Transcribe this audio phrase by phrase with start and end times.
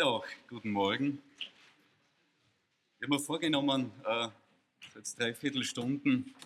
[0.00, 1.20] Ja, guten Morgen.
[1.40, 4.28] Ich habe mir vorgenommen, äh,
[4.94, 6.36] jetzt drei Viertelstunden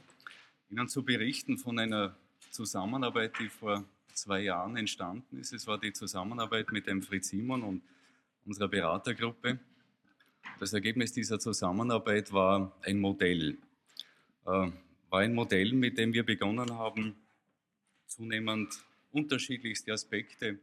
[0.71, 2.17] Ihnen zu berichten von einer
[2.51, 3.85] Zusammenarbeit, die vor
[4.15, 5.53] zwei Jahren entstanden ist.
[5.53, 7.83] Es war die Zusammenarbeit mit dem Fritz Simon und
[8.46, 9.58] unserer Beratergruppe.
[10.58, 13.58] Das Ergebnis dieser Zusammenarbeit war ein Modell.
[14.46, 14.71] Äh,
[15.10, 17.16] war ein Modell, mit dem wir begonnen haben,
[18.06, 20.59] zunehmend unterschiedlichste Aspekte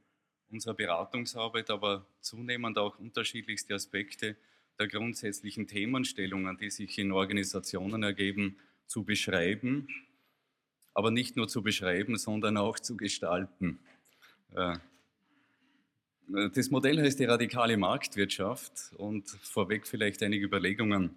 [0.52, 4.36] unserer Beratungsarbeit, aber zunehmend auch unterschiedlichste Aspekte
[4.80, 9.88] der grundsätzlichen Themenstellungen, die sich in Organisationen ergeben, zu beschreiben,
[10.94, 13.80] aber nicht nur zu beschreiben, sondern auch zu gestalten.
[14.56, 14.78] Äh,
[16.54, 21.16] das Modell heißt die radikale Marktwirtschaft und vorweg vielleicht einige Überlegungen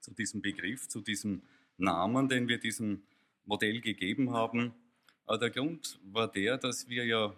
[0.00, 1.42] zu diesem Begriff, zu diesem
[1.78, 3.02] Namen, den wir diesem
[3.46, 4.74] Modell gegeben haben.
[5.28, 7.34] Der Grund war der, dass wir ja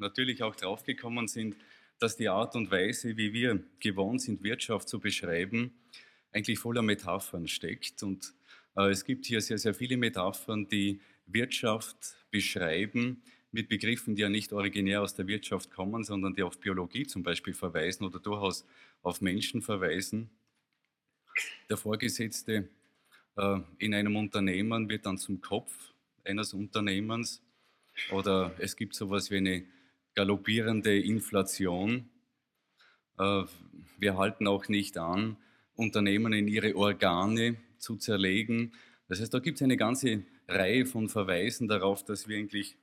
[0.00, 1.56] natürlich auch draufgekommen sind,
[1.98, 5.72] dass die Art und Weise, wie wir gewohnt sind, Wirtschaft zu beschreiben,
[6.32, 8.02] eigentlich voller Metaphern steckt.
[8.02, 8.32] Und
[8.76, 14.28] äh, es gibt hier sehr, sehr viele Metaphern, die Wirtschaft beschreiben mit Begriffen, die ja
[14.28, 18.64] nicht originär aus der Wirtschaft kommen, sondern die auf Biologie zum Beispiel verweisen oder durchaus
[19.02, 20.30] auf Menschen verweisen.
[21.68, 22.68] Der Vorgesetzte
[23.36, 25.92] äh, in einem Unternehmen wird dann zum Kopf
[26.24, 27.42] eines Unternehmens
[28.10, 29.64] oder es gibt sowas wie eine
[30.14, 32.08] galoppierende Inflation.
[33.18, 33.44] Äh,
[33.98, 35.36] wir halten auch nicht an,
[35.74, 38.72] Unternehmen in ihre Organe zu zerlegen.
[39.08, 42.76] Das heißt, da gibt es eine ganze Reihe von Verweisen darauf, dass wir eigentlich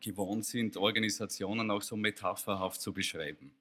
[0.00, 3.52] gewohnt sind, Organisationen auch so metapherhaft zu beschreiben.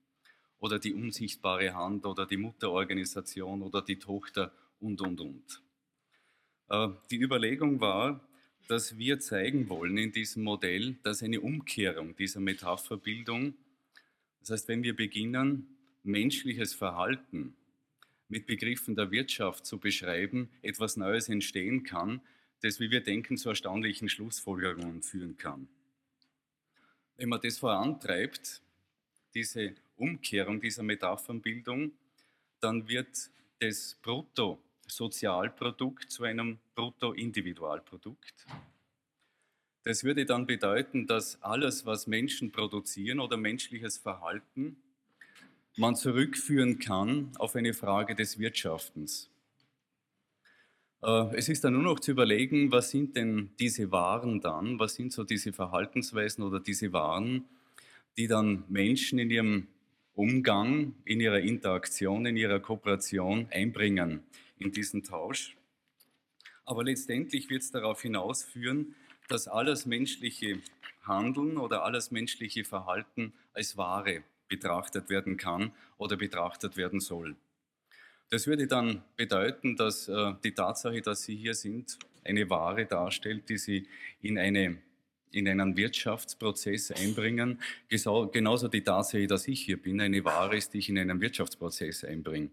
[0.59, 5.61] Oder die unsichtbare Hand oder die Mutterorganisation oder die Tochter und, und, und.
[6.69, 8.19] Äh, die Überlegung war,
[8.67, 13.53] dass wir zeigen wollen in diesem Modell, dass eine Umkehrung dieser Metapherbildung,
[14.39, 15.67] das heißt, wenn wir beginnen,
[16.03, 17.55] menschliches Verhalten
[18.27, 22.21] mit Begriffen der Wirtschaft zu beschreiben, etwas Neues entstehen kann,
[22.61, 25.67] das, wie wir denken, zu erstaunlichen Schlussfolgerungen führen kann.
[27.17, 28.61] Wenn man das vorantreibt,
[29.33, 31.91] diese Umkehrung dieser Metaphernbildung,
[32.59, 33.29] dann wird
[33.59, 34.61] das Brutto
[34.91, 38.45] Sozialprodukt zu einem Bruttoindividualprodukt.
[39.83, 44.75] Das würde dann bedeuten, dass alles, was Menschen produzieren oder menschliches Verhalten,
[45.77, 49.29] man zurückführen kann auf eine Frage des Wirtschaftens.
[51.01, 54.95] Äh, es ist dann nur noch zu überlegen, was sind denn diese Waren dann, was
[54.95, 57.45] sind so diese Verhaltensweisen oder diese Waren,
[58.17, 59.67] die dann Menschen in ihrem
[60.13, 64.21] Umgang, in ihrer Interaktion, in ihrer Kooperation einbringen
[64.61, 65.57] in diesen Tausch.
[66.65, 68.95] Aber letztendlich wird es darauf hinausführen,
[69.27, 70.59] dass alles menschliche
[71.03, 77.35] Handeln oder alles menschliche Verhalten als Ware betrachtet werden kann oder betrachtet werden soll.
[78.29, 83.49] Das würde dann bedeuten, dass äh, die Tatsache, dass Sie hier sind, eine Ware darstellt,
[83.49, 83.87] die Sie
[84.21, 84.77] in, eine,
[85.31, 87.61] in einen Wirtschaftsprozess einbringen.
[87.89, 92.05] Genauso die Tatsache, dass ich hier bin, eine Ware ist, die ich in einen Wirtschaftsprozess
[92.05, 92.51] einbringe.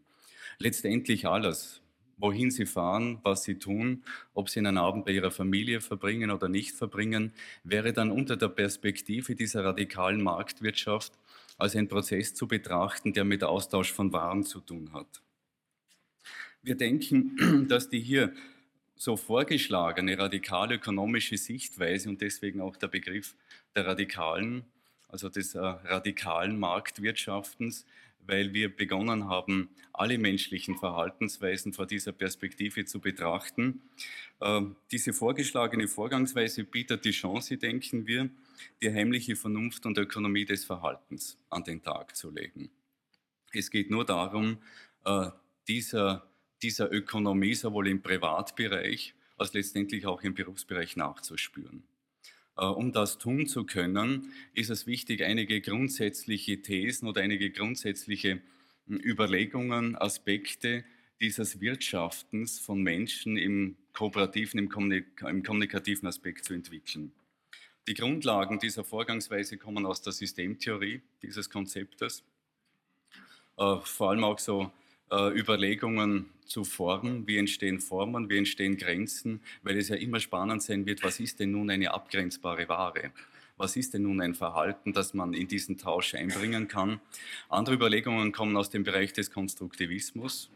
[0.59, 1.81] Letztendlich alles,
[2.19, 4.03] wohin sie fahren, was sie tun,
[4.35, 7.33] ob sie einen Abend bei ihrer Familie verbringen oder nicht verbringen,
[7.65, 11.13] wäre dann unter der Perspektive dieser radikalen Marktwirtschaft
[11.57, 15.23] als ein Prozess zu betrachten, der mit Austausch von Waren zu tun hat.
[16.63, 18.33] Wir denken, dass die hier
[18.97, 23.37] so vorgeschlagene radikale ökonomische Sichtweise und deswegen auch der Begriff
[23.75, 24.65] der radikalen,
[25.09, 27.87] also des äh, radikalen Marktwirtschaftens,
[28.27, 33.83] weil wir begonnen haben, alle menschlichen Verhaltensweisen vor dieser Perspektive zu betrachten.
[34.41, 38.31] Ähm, diese vorgeschlagene Vorgangsweise bietet die Chance, denken wir,
[38.83, 42.71] die heimliche Vernunft und Ökonomie des Verhaltens an den Tag zu legen.
[43.53, 44.59] Es geht nur darum,
[45.05, 45.31] äh,
[45.67, 46.31] dieser,
[46.63, 51.88] dieser Ökonomie sowohl im Privatbereich als letztendlich auch im Berufsbereich nachzuspüren.
[52.59, 58.41] Äh, um das tun zu können, ist es wichtig, einige grundsätzliche Thesen oder einige grundsätzliche
[58.89, 60.85] hm, Überlegungen, Aspekte
[61.21, 67.13] dieses Wirtschaftens von Menschen im kooperativen, im, kommunikativen Aspekt zu entwickeln.
[67.89, 72.23] Die Grundlagen dieser Vorgangsweise kommen aus der Systemtheorie dieses Konzeptes,
[73.57, 74.71] äh, vor allem auch so
[75.11, 80.63] äh, Überlegungen zu Formen, wie entstehen Formen, wie entstehen Grenzen, weil es ja immer spannend
[80.63, 83.13] sein wird, was ist denn nun eine abgrenzbare Ware?
[83.57, 87.01] Was ist denn nun ein Verhalten, das man in diesen Tausch einbringen kann?
[87.49, 90.51] Andere Überlegungen kommen aus dem Bereich des Konstruktivismus,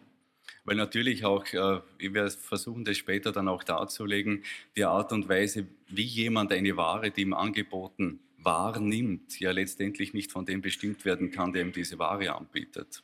[0.64, 4.44] weil natürlich auch, äh, wir versuchen das später dann auch darzulegen,
[4.76, 10.32] die Art und Weise, wie jemand eine Ware, die ihm angeboten wahrnimmt, ja letztendlich nicht
[10.32, 13.02] von dem bestimmt werden kann, der ihm diese Ware anbietet.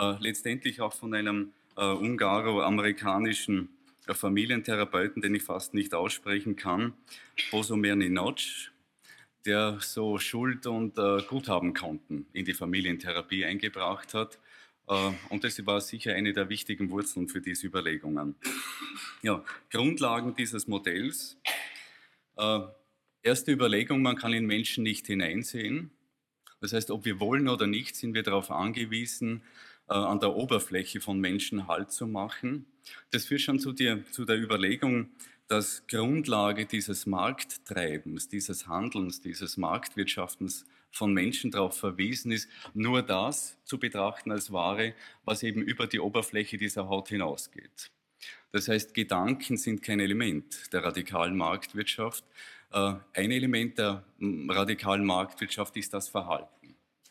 [0.00, 3.68] Äh, letztendlich auch von einem äh, ungaro-amerikanischen
[4.06, 6.94] äh, Familientherapeuten, den ich fast nicht aussprechen kann,
[7.50, 8.38] Bosomer Ninoc,
[9.44, 14.38] der so Schuld- und äh, Guthabenkonten in die Familientherapie eingebracht hat.
[14.88, 18.36] Äh, und das war sicher eine der wichtigen Wurzeln für diese Überlegungen.
[19.20, 21.36] Ja, Grundlagen dieses Modells.
[22.38, 22.60] Äh,
[23.22, 25.90] erste Überlegung, man kann in Menschen nicht hineinsehen.
[26.62, 29.42] Das heißt, ob wir wollen oder nicht, sind wir darauf angewiesen,
[29.90, 32.66] äh, an der Oberfläche von Menschen Halt zu machen.
[33.10, 35.10] Das führt schon zu der, zu der Überlegung,
[35.48, 43.56] dass Grundlage dieses Markttreibens, dieses Handelns, dieses Marktwirtschaftens von Menschen darauf verwiesen ist, nur das
[43.64, 44.94] zu betrachten als Ware,
[45.24, 47.90] was eben über die Oberfläche dieser Haut hinausgeht.
[48.52, 52.24] Das heißt, Gedanken sind kein Element der radikalen Marktwirtschaft.
[52.72, 56.59] Äh, ein Element der radikalen Marktwirtschaft ist das Verhalten.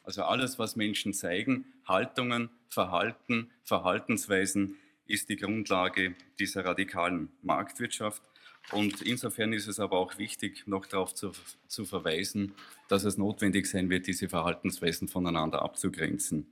[0.10, 4.76] Also alles, was Menschen zeigen, Haltungen, Verhalten, Verhaltensweisen,
[5.06, 8.24] ist die Grundlage dieser radikalen Marktwirtschaft.
[8.72, 11.34] Und insofern ist es aber auch wichtig, noch darauf zu,
[11.68, 12.56] zu verweisen,
[12.88, 16.52] dass es notwendig sein wird, diese Verhaltensweisen voneinander abzugrenzen.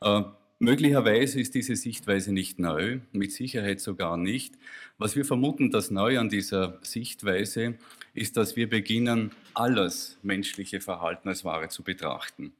[0.00, 0.22] Äh,
[0.64, 4.54] möglicherweise ist diese Sichtweise nicht neu, mit Sicherheit sogar nicht.
[4.98, 7.74] Was wir vermuten, das Neue an dieser Sichtweise
[8.14, 12.52] ist, dass wir beginnen, alles menschliche Verhalten als Ware zu betrachten.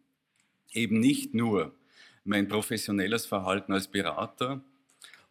[0.73, 1.73] Eben nicht nur
[2.25, 4.63] mein professionelles Verhalten als Berater,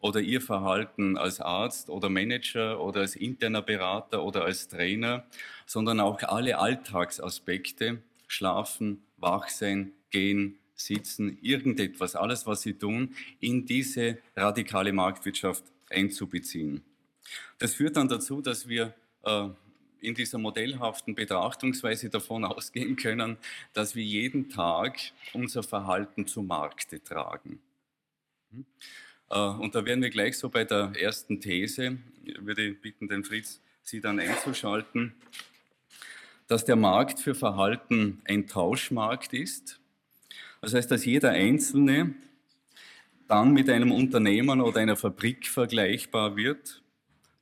[0.04, 5.24] oder Ihr Verhalten als Arzt oder Manager oder als interner Berater oder als Trainer,
[5.64, 13.66] sondern auch alle Alltagsaspekte, schlafen, wach sein, gehen, sitzen, irgendetwas, alles, was Sie tun, in
[13.66, 16.82] diese radikale Marktwirtschaft einzubeziehen.
[17.58, 19.48] Das führt dann dazu, dass wir äh,
[20.00, 23.38] in dieser modellhaften Betrachtungsweise davon ausgehen können,
[23.72, 24.98] dass wir jeden Tag
[25.32, 27.60] unser Verhalten zu Markte tragen.
[28.50, 28.66] Hm?
[29.30, 31.98] Äh, und da wären wir gleich so bei der ersten These.
[32.24, 35.14] Ich würde bitten, den Fritz, Sie dann einzuschalten,
[36.46, 39.78] dass der Markt für Verhalten ein Tauschmarkt ist.
[40.64, 42.14] Das heißt, dass jeder Einzelne
[43.28, 46.82] dann mit einem Unternehmen oder einer Fabrik vergleichbar wird,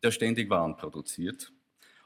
[0.02, 1.52] der ständig Waren produziert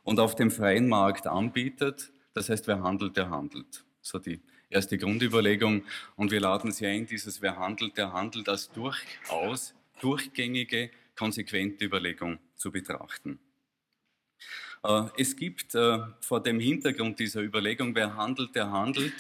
[0.02, 2.12] und auf dem freien Markt anbietet.
[2.34, 3.86] Das heißt, wer handelt, der handelt.
[4.02, 5.84] So die erste Grundüberlegung.
[6.16, 12.38] Und wir laden Sie ein, dieses Wer handelt, der handelt als durchaus durchgängige, konsequente Überlegung
[12.56, 13.38] zu betrachten.
[14.86, 19.14] Äh, es gibt äh, vor dem Hintergrund dieser Überlegung, wer handelt, der handelt,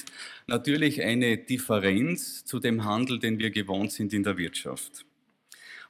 [0.46, 5.04] natürlich eine Differenz zu dem Handel, den wir gewohnt sind in der Wirtschaft.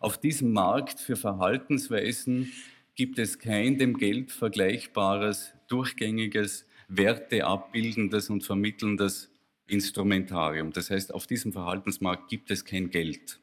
[0.00, 2.52] Auf diesem Markt für Verhaltensweisen
[2.94, 9.30] gibt es kein dem Geld vergleichbares, durchgängiges, werteabbildendes und vermittelndes
[9.66, 10.72] Instrumentarium.
[10.72, 13.40] Das heißt, auf diesem Verhaltensmarkt gibt es kein Geld.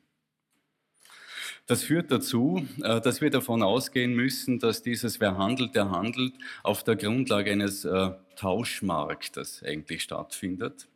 [1.66, 6.34] Das führt dazu, äh, dass wir davon ausgehen müssen, dass dieses Wer handelt, der handelt
[6.62, 10.90] auf der Grundlage eines äh, Tauschmarktes eigentlich stattfindet.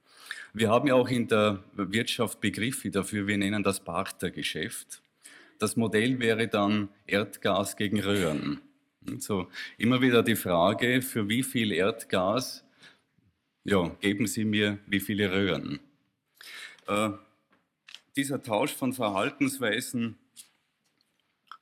[0.54, 5.02] Wir haben ja auch in der Wirtschaft Begriffe dafür, wir nennen das Bartergeschäft.
[5.60, 8.60] Das Modell wäre dann Erdgas gegen Röhren.
[9.20, 9.48] So,
[9.78, 12.66] immer wieder die Frage, für wie viel Erdgas
[13.64, 15.80] ja, geben Sie mir wie viele Röhren.
[16.88, 17.12] Äh,
[18.16, 20.18] dieser Tausch von Verhaltensweisen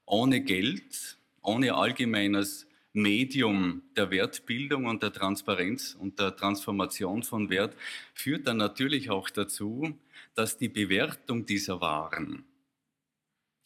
[0.05, 7.75] ohne Geld, ohne allgemeines Medium der Wertbildung und der Transparenz und der Transformation von Wert
[8.13, 9.97] führt dann natürlich auch dazu,
[10.33, 12.45] dass die Bewertung dieser Waren,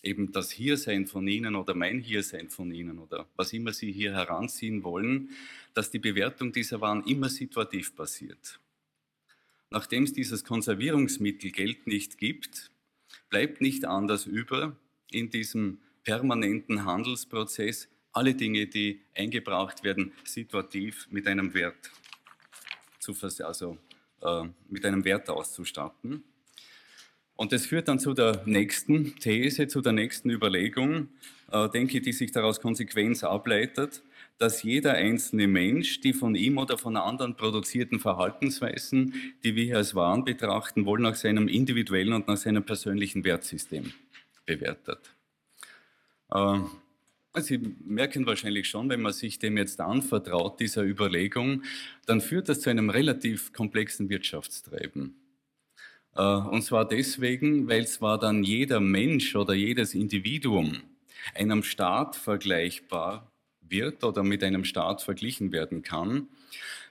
[0.02, 4.14] eben das Hiersein von Ihnen oder mein Hiersein von Ihnen oder was immer Sie hier
[4.14, 5.30] heranziehen wollen,
[5.76, 8.60] dass die Bewertung dieser Waren immer situativ passiert.
[9.70, 12.72] Nachdem es dieses Konservierungsmittel Geld nicht gibt,
[13.30, 14.76] bleibt nicht anders über,
[15.12, 21.92] in diesem permanenten Handelsprozess alle Dinge, die eingebracht werden, situativ mit einem Wert
[23.00, 23.14] zu
[23.44, 23.78] also
[24.22, 26.24] äh, mit einem Wert auszustatten.
[27.36, 31.08] Und das führt dann zu der nächsten These, zu der nächsten Überlegung,
[31.52, 34.04] äh, denke ich, die sich daraus Konsequenz ableitet,
[34.38, 39.14] dass jeder einzelne Mensch die von ihm oder von anderen produzierten Verhaltensweisen,
[39.44, 43.94] die wir als Waren betrachten, wohl nach seinem individuellen und nach seinem persönlichen Wertsystem
[44.46, 45.14] bewertet.
[46.32, 46.60] Äh,
[47.36, 51.64] Sie merken wahrscheinlich schon, wenn man sich dem jetzt anvertraut, dieser Überlegung,
[52.08, 55.16] dann führt das zu einem relativ komplexen Wirtschaftstreiben.
[56.16, 60.80] Äh, und zwar deswegen, weil zwar dann jeder Mensch oder jedes Individuum
[61.36, 63.32] einem Staat vergleichbar
[63.62, 66.28] wird oder mit einem Staat verglichen werden kann,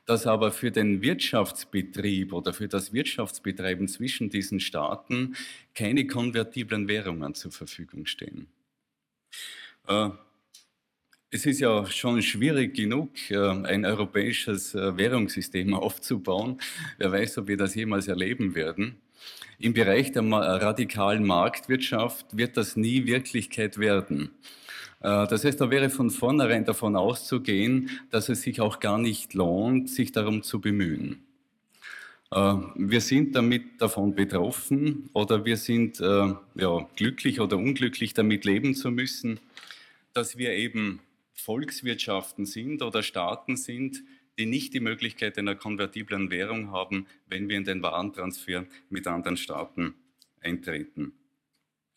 [0.07, 5.35] dass aber für den Wirtschaftsbetrieb oder für das Wirtschaftsbetreiben zwischen diesen Staaten
[5.75, 8.47] keine konvertiblen Währungen zur Verfügung stehen.
[9.88, 10.11] Äh,
[11.30, 16.61] es ist ja schon schwierig genug, äh, ein europäisches äh, Währungssystem aufzubauen.
[16.99, 19.00] Wer weiß, ob wir das jemals erleben werden.
[19.58, 24.30] Im Bereich der radikalen Marktwirtschaft wird das nie Wirklichkeit werden.
[25.00, 29.90] Das heißt, da wäre von vornherein davon auszugehen, dass es sich auch gar nicht lohnt,
[29.90, 31.27] sich darum zu bemühen.
[32.30, 38.44] Äh, wir sind damit davon betroffen oder wir sind äh, ja, glücklich oder unglücklich damit
[38.44, 39.40] leben zu müssen,
[40.12, 41.00] dass wir eben
[41.35, 44.02] Volkswirtschaften sind oder Staaten sind,
[44.38, 49.37] die nicht die Möglichkeit einer konvertiblen Währung haben, wenn wir in den Warentransfer mit anderen
[49.37, 49.94] Staaten
[50.40, 51.12] eintreten.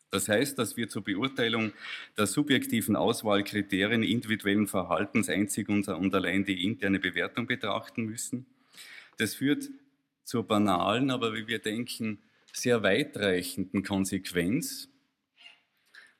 [0.09, 1.71] Das heißt, dass wir zur Beurteilung
[2.17, 8.45] der subjektiven Auswahlkriterien individuellen Verhaltens einzig und allein die interne Bewertung betrachten müssen.
[9.17, 9.69] Das führt
[10.31, 12.21] zur banalen, aber wie wir denken,
[12.53, 14.88] sehr weitreichenden Konsequenz,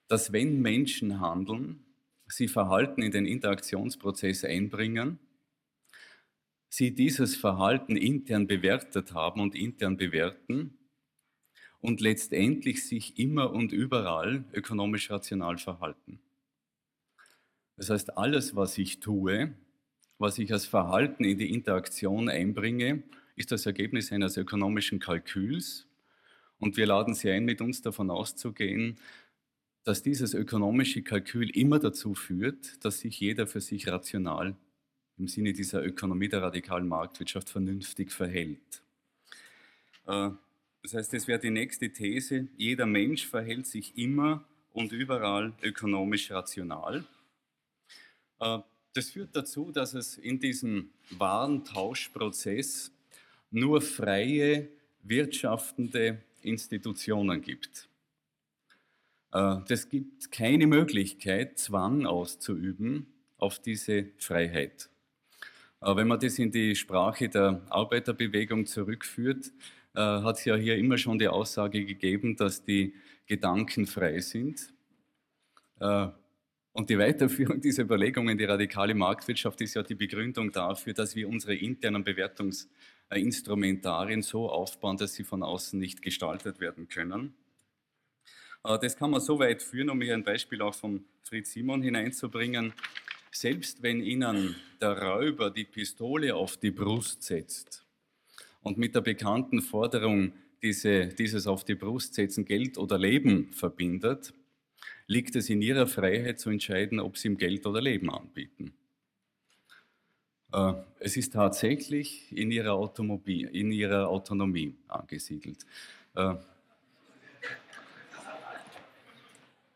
[0.10, 1.86] dass wenn Menschen handeln,
[2.28, 5.18] sie Verhalten in den Interaktionsprozess einbringen,
[6.68, 10.78] sie dieses Verhalten intern bewertet haben und intern bewerten
[11.80, 16.20] und letztendlich sich immer und überall ökonomisch rational verhalten.
[17.78, 19.54] Das heißt, alles, was ich tue,
[20.18, 23.04] was ich als Verhalten in die Interaktion einbringe,
[23.36, 25.88] ist das Ergebnis eines ökonomischen Kalküls.
[26.60, 28.98] Und wir laden Sie ein, mit uns davon auszugehen,
[29.84, 34.56] dass dieses ökonomische Kalkül immer dazu führt, dass sich jeder für sich rational
[35.18, 38.84] im Sinne dieser Ökonomie der radikalen Marktwirtschaft vernünftig verhält.
[40.08, 40.30] Äh,
[40.84, 46.32] das heißt, es wäre die nächste These, jeder Mensch verhält sich immer und überall ökonomisch
[46.32, 47.06] rational.
[48.40, 48.60] Äh,
[48.94, 52.92] das führt dazu, dass es in diesem Warentauschprozess
[53.52, 54.70] nur freie,
[55.04, 57.90] wirtschaftende Institutionen gibt.
[59.34, 64.90] Es äh, gibt keine Möglichkeit, Zwang auszuüben auf diese Freiheit.
[65.82, 69.52] Äh, wenn man das in die Sprache der Arbeiterbewegung zurückführt,
[69.96, 72.94] äh, hat es ja hier immer schon die Aussage gegeben, dass die
[73.26, 74.74] Gedanken frei sind.
[76.74, 81.28] Und die Weiterführung dieser Überlegungen, die radikale Marktwirtschaft, ist ja die Begründung dafür, dass wir
[81.28, 82.04] unsere internen
[83.12, 87.34] Bewertungsinstrumentarien so aufbauen, dass sie von außen nicht gestaltet werden können.
[88.64, 91.82] Äh, das kann man so weit führen, um hier ein Beispiel auch von Fritz Simon
[91.82, 92.74] hineinzubringen.
[93.32, 97.86] Selbst wenn Ihnen der Räuber die Pistole auf die Brust setzt,
[98.64, 104.36] und mit der bekannten Forderung, diese, dieses auf die Brust setzen, Geld oder Leben verbindet,
[105.08, 108.74] liegt es in ihrer Freiheit zu entscheiden, ob sie ihm Geld oder Leben anbieten.
[110.54, 115.66] Äh, es ist tatsächlich in ihrer, Automobil, in ihrer Autonomie angesiedelt.
[116.16, 116.36] Äh,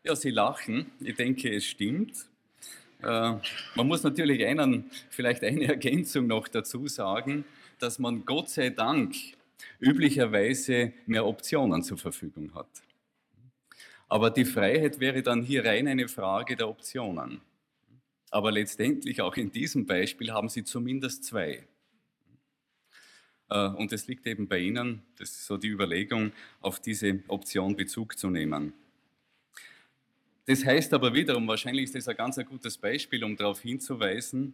[0.04, 0.92] ja, Sie lachen.
[1.00, 2.26] Ich denke, es stimmt.
[3.02, 3.34] Äh,
[3.74, 7.44] man muss natürlich einen, vielleicht eine Ergänzung noch dazu sagen
[7.78, 9.14] dass man Gott sei Dank
[9.80, 12.68] üblicherweise mehr Optionen zur Verfügung hat.
[14.08, 17.40] Aber die Freiheit wäre dann hier rein eine Frage der Optionen.
[18.36, 21.66] Aber letztendlich auch in diesem Beispiel haben Sie zumindest zwei.
[23.48, 27.76] Äh, und es liegt eben bei Ihnen, das ist so die Überlegung, auf diese Option
[27.76, 28.74] Bezug zu nehmen.
[30.44, 34.52] Das heißt aber wiederum, wahrscheinlich ist das ein ganz gutes Beispiel, um darauf hinzuweisen,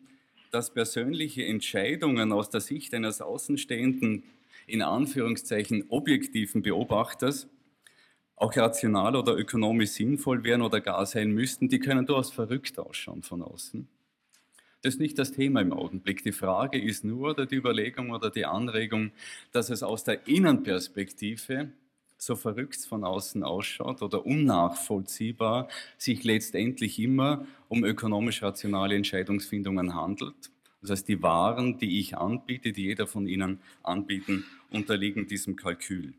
[0.53, 4.23] dass persönliche Entscheidungen aus der Sicht eines außenstehenden,
[4.69, 7.49] in Anführungszeichen objektiven Beobachters
[8.43, 13.23] auch rational oder ökonomisch sinnvoll wären oder gar sein müssten, die können durchaus verrückt ausschauen
[13.23, 13.87] von außen.
[14.83, 16.25] Das ist nicht das Thema im Augenblick.
[16.25, 19.13] Die Frage ist nur oder die Überlegung oder die Anregung,
[19.53, 21.71] dass es aus der Innenperspektive
[22.19, 30.51] so verrückt von außen ausschaut oder unnachvollziehbar, sich letztendlich immer um ökonomisch rationale Entscheidungsfindungen handelt.
[30.81, 36.15] Das heißt, die Waren, die ich anbiete, die jeder von Ihnen anbieten, unterliegen diesem Kalkül.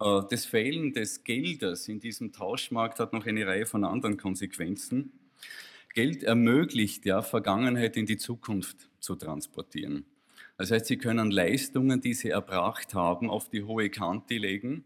[0.00, 5.12] Äh, das Fehlen des Geldes in diesem Tauschmarkt hat noch eine Reihe von anderen Konsequenzen.
[5.94, 10.04] Geld ermöglicht ja, Vergangenheit in die Zukunft zu transportieren.
[10.56, 14.84] Das heißt, Sie können Leistungen, die Sie erbracht haben, auf die hohe Kante legen.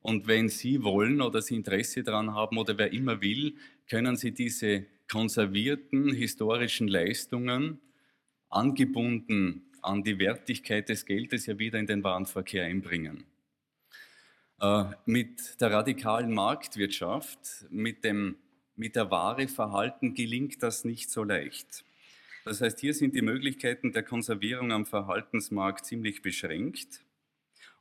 [0.00, 3.54] Und wenn Sie wollen oder Sie Interesse daran haben oder wer immer will,
[3.88, 7.80] können Sie diese konservierten historischen Leistungen
[8.48, 13.24] angebunden an die Wertigkeit des Geldes ja wieder in den Warenverkehr einbringen.
[14.62, 18.36] Äh, mit der radikalen Marktwirtschaft, mit dem
[18.76, 21.84] mit der Ware Verhalten gelingt das nicht so leicht.
[22.44, 27.02] Das heißt, hier sind die Möglichkeiten der Konservierung am Verhaltensmarkt ziemlich beschränkt.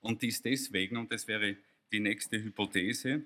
[0.02, 1.56] Und dies deswegen, und das wäre
[1.92, 3.22] die nächste Hypothese,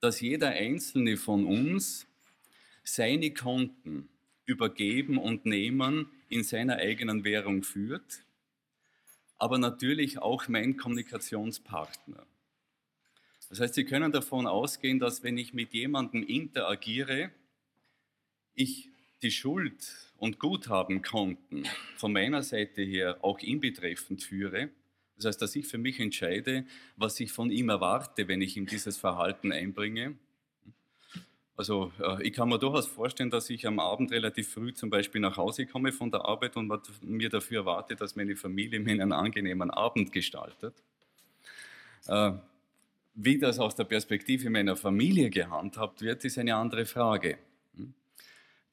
[0.00, 2.06] dass jeder einzelne von uns
[2.84, 4.08] seine Konten
[4.44, 8.24] übergeben und nehmen in seiner eigenen Währung führt,
[9.36, 12.24] aber natürlich auch mein Kommunikationspartner.
[13.56, 17.30] Das heißt, Sie können davon ausgehen, dass wenn ich mit jemandem interagiere,
[18.54, 18.90] ich
[19.22, 24.68] die Schuld und Guthabenkonten von meiner Seite her auch ihn betreffend führe.
[25.16, 28.66] Das heißt, dass ich für mich entscheide, was ich von ihm erwarte, wenn ich ihm
[28.66, 30.16] dieses Verhalten einbringe.
[31.56, 35.22] Also äh, ich kann mir durchaus vorstellen, dass ich am Abend relativ früh zum Beispiel
[35.22, 36.70] nach Hause komme von der Arbeit und
[37.00, 40.74] mir dafür erwarte, dass meine Familie mir einen angenehmen Abend gestaltet.
[43.18, 47.38] Wie das aus der Perspektive meiner Familie gehandhabt wird, ist eine andere Frage.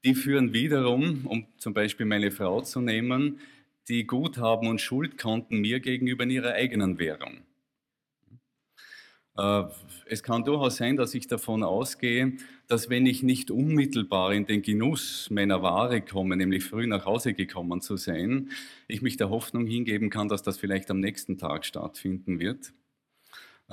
[0.04, 3.40] Die führen wiederum, um zum Beispiel meine Frau zu nehmen,
[3.88, 7.38] die Guthaben und Schuldkonten mir gegenüber in ihrer eigenen Währung.
[9.38, 9.64] Äh,
[10.08, 12.34] es kann durchaus sein, dass ich davon ausgehe,
[12.68, 17.34] dass wenn ich nicht unmittelbar in den Genuss meiner Ware komme, nämlich früh nach Hause
[17.34, 18.50] gekommen zu sein,
[18.90, 22.74] ich mich der Hoffnung hingeben kann, dass das vielleicht am nächsten Tag stattfinden wird.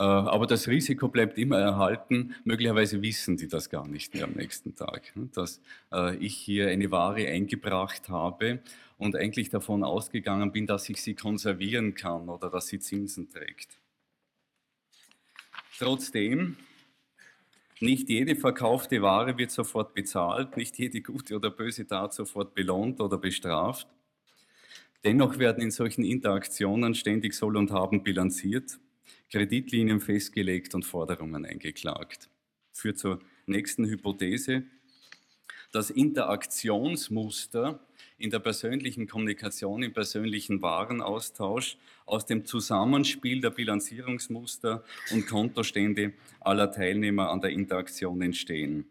[0.00, 2.34] Äh, aber das Risiko bleibt immer erhalten.
[2.44, 5.60] Möglicherweise wissen die das gar nicht mehr am nächsten Tag, ne, dass
[5.92, 8.60] äh, ich hier eine Ware eingebracht habe
[8.96, 13.78] und eigentlich davon ausgegangen bin, dass ich sie konservieren kann oder dass sie Zinsen trägt.
[15.78, 16.56] Trotzdem,
[17.80, 23.02] nicht jede verkaufte Ware wird sofort bezahlt, nicht jede gute oder böse Tat sofort belohnt
[23.02, 23.86] oder bestraft.
[25.04, 28.80] Dennoch werden in solchen Interaktionen ständig Soll und Haben bilanziert
[29.30, 32.28] Kreditlinien festgelegt und Forderungen eingeklagt.
[32.72, 34.64] Führt zur nächsten Hypothese.
[35.72, 37.80] Das Interaktionsmuster
[38.18, 46.72] in der persönlichen Kommunikation, im persönlichen Warenaustausch aus dem Zusammenspiel der Bilanzierungsmuster und Kontostände aller
[46.72, 48.90] Teilnehmer an der Interaktion entstehen.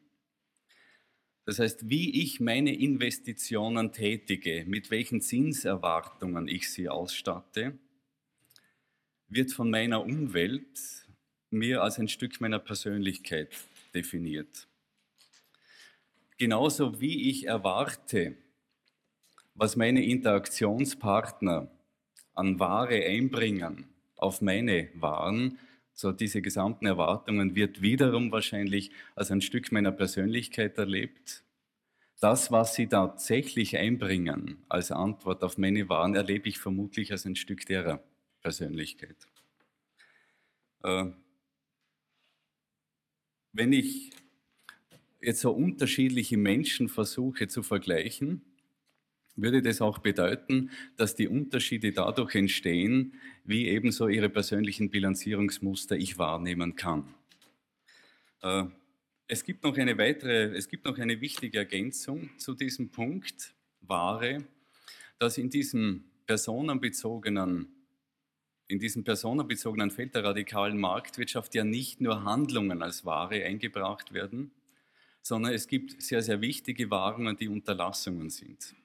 [1.46, 7.78] Das heißt, wie ich meine Investitionen tätige, mit welchen Zinserwartungen ich sie ausstatte,
[9.30, 11.06] wird von meiner Umwelt
[11.52, 13.56] mir als ein Stück meiner Persönlichkeit
[13.94, 14.68] definiert.
[16.38, 18.36] Genauso wie ich erwarte,
[19.54, 21.70] was meine Interaktionspartner
[22.34, 25.60] an Ware einbringen auf meine Waren,
[25.94, 31.44] so diese gesamten Erwartungen wird wiederum wahrscheinlich als ein Stück meiner Persönlichkeit erlebt.
[32.22, 37.36] Das, was sie tatsächlich einbringen als Antwort auf meine Waren, erlebe ich vermutlich als ein
[37.36, 38.02] Stück derer.
[38.42, 39.18] Persönlichkeit.
[40.84, 41.06] Äh,
[43.52, 44.12] wenn ich
[45.22, 48.42] jetzt so unterschiedliche Menschen versuche zu vergleichen,
[49.36, 56.18] würde das auch bedeuten, dass die Unterschiede dadurch entstehen, wie ebenso ihre persönlichen Bilanzierungsmuster ich
[56.18, 57.14] wahrnehmen kann.
[58.42, 58.66] Äh,
[59.28, 64.44] es gibt noch eine weitere, es gibt noch eine wichtige Ergänzung zu diesem Punkt, Ware,
[65.20, 67.68] dass in diesem personenbezogenen
[68.70, 74.52] in diesem personenbezogenen Feld der radikalen Marktwirtschaft ja nicht nur Handlungen als Ware eingebracht werden,
[75.24, 78.76] sondern es gibt sehr, sehr wichtige Warungen, die Unterlassungen sind.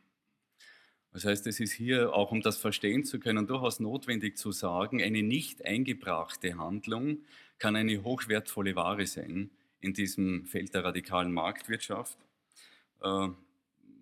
[1.12, 5.02] Das heißt, es ist hier auch, um das verstehen zu können, durchaus notwendig zu sagen,
[5.02, 7.18] eine nicht eingebrachte Handlung
[7.58, 12.18] kann eine hochwertvolle Ware sein in diesem Feld der radikalen Marktwirtschaft.
[13.02, 13.28] Äh,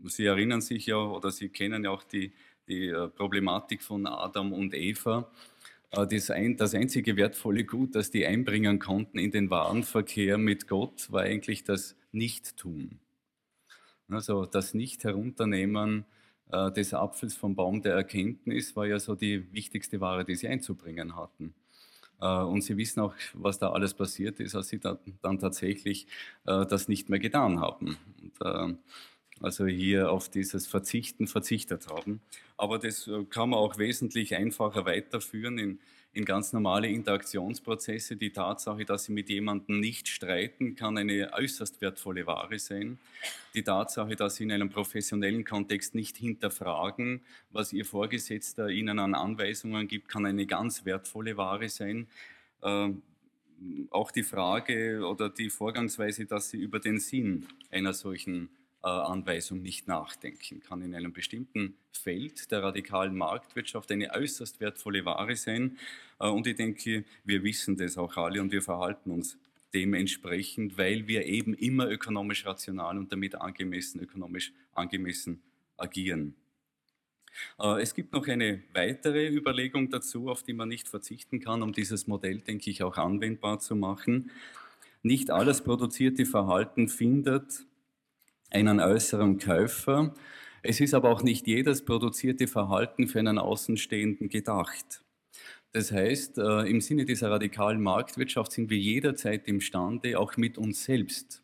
[0.04, 2.32] Sie erinnern sich ja oder Sie kennen ja auch die,
[2.68, 5.30] die äh, Problematik von Adam und Eva.
[5.92, 10.66] Äh, das, ein, das einzige wertvolle Gut, das die einbringen konnten in den Warenverkehr mit
[10.66, 12.98] Gott, war eigentlich das Nicht-Tun.
[14.08, 16.04] Also das Nicht-Herunternehmen
[16.50, 20.48] äh, des Apfels vom Baum der Erkenntnis war ja so die wichtigste Ware, die sie
[20.48, 21.54] einzubringen hatten.
[22.20, 26.06] Äh, und sie wissen auch, was da alles passiert ist, als sie da, dann tatsächlich
[26.44, 27.96] das nicht mehr getan haben.
[28.20, 28.78] Und,
[29.42, 32.20] also hier auf dieses Verzichten verzichtet haben.
[32.56, 35.78] Aber das äh, kann man auch wesentlich einfacher weiterführen in,
[36.12, 38.16] in ganz normale Interaktionsprozesse.
[38.16, 42.98] Die Tatsache, dass Sie mit jemandem nicht streiten, kann eine äußerst wertvolle Ware sein.
[43.54, 49.14] Die Tatsache, dass Sie in einem professionellen Kontext nicht hinterfragen, was Ihr Vorgesetzter Ihnen an
[49.14, 52.06] Anweisungen gibt, kann eine ganz wertvolle Ware sein.
[52.62, 53.02] Ähm,
[53.90, 58.50] auch die Frage oder die Vorgangsweise, dass Sie über den Sinn einer solchen
[58.88, 65.36] Anweisung nicht nachdenken, kann in einem bestimmten Feld der radikalen Marktwirtschaft eine äußerst wertvolle Ware
[65.36, 65.78] sein.
[66.18, 69.38] Äh, und ich denke, wir wissen das auch alle und wir verhalten uns
[69.72, 75.34] dementsprechend, weil wir eben immer ökonomisch rational und damit angemessen, ökonomisch angemessen
[75.78, 76.34] äh, agieren.
[77.58, 81.72] Äh, es gibt noch eine weitere Überlegung dazu, auf die man nicht verzichten kann, um
[81.72, 84.30] dieses Modell, denke ich, auch anwendbar zu machen.
[85.02, 87.66] Nicht alles produzierte Verhalten findet
[88.52, 90.14] einen äußeren Käufer.
[90.62, 95.02] Es ist aber auch nicht jedes produzierte Verhalten für einen Außenstehenden gedacht.
[95.72, 100.84] Das heißt, äh, im Sinne dieser radikalen Marktwirtschaft sind wir jederzeit imstande, auch mit uns
[100.84, 101.42] selbst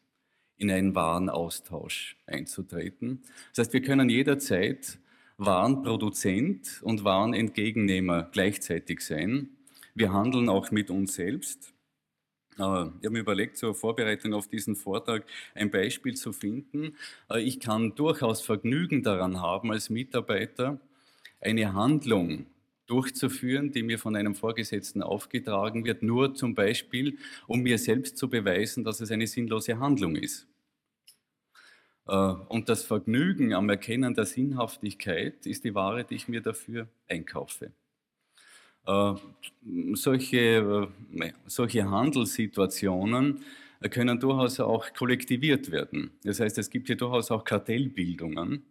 [0.58, 3.22] in einen Warenaustausch einzutreten.
[3.54, 4.98] Das heißt, wir können jederzeit
[5.38, 9.50] Warenproduzent und Warenentgegennehmer gleichzeitig sein.
[9.94, 11.72] Wir handeln auch mit uns selbst.
[12.58, 16.96] Ich habe mir überlegt, zur Vorbereitung auf diesen Vortrag ein Beispiel zu finden.
[17.30, 20.80] Äh, ich kann durchaus Vergnügen daran haben, als Mitarbeiter
[21.40, 22.46] eine Handlung
[22.86, 28.28] durchzuführen, die mir von einem Vorgesetzten aufgetragen wird, nur zum Beispiel, um mir selbst zu
[28.28, 30.48] beweisen, dass es eine sinnlose Handlung ist.
[32.08, 36.88] Äh, und das Vergnügen am Erkennen der Sinnhaftigkeit ist die Ware, die ich mir dafür
[37.08, 37.72] einkaufe.
[38.88, 39.14] Äh,
[39.92, 40.88] solche,
[41.20, 43.44] äh, solche Handelssituationen
[43.90, 46.10] können durchaus auch kollektiviert werden.
[46.24, 48.64] Das heißt, es gibt hier durchaus auch Kartellbildungen.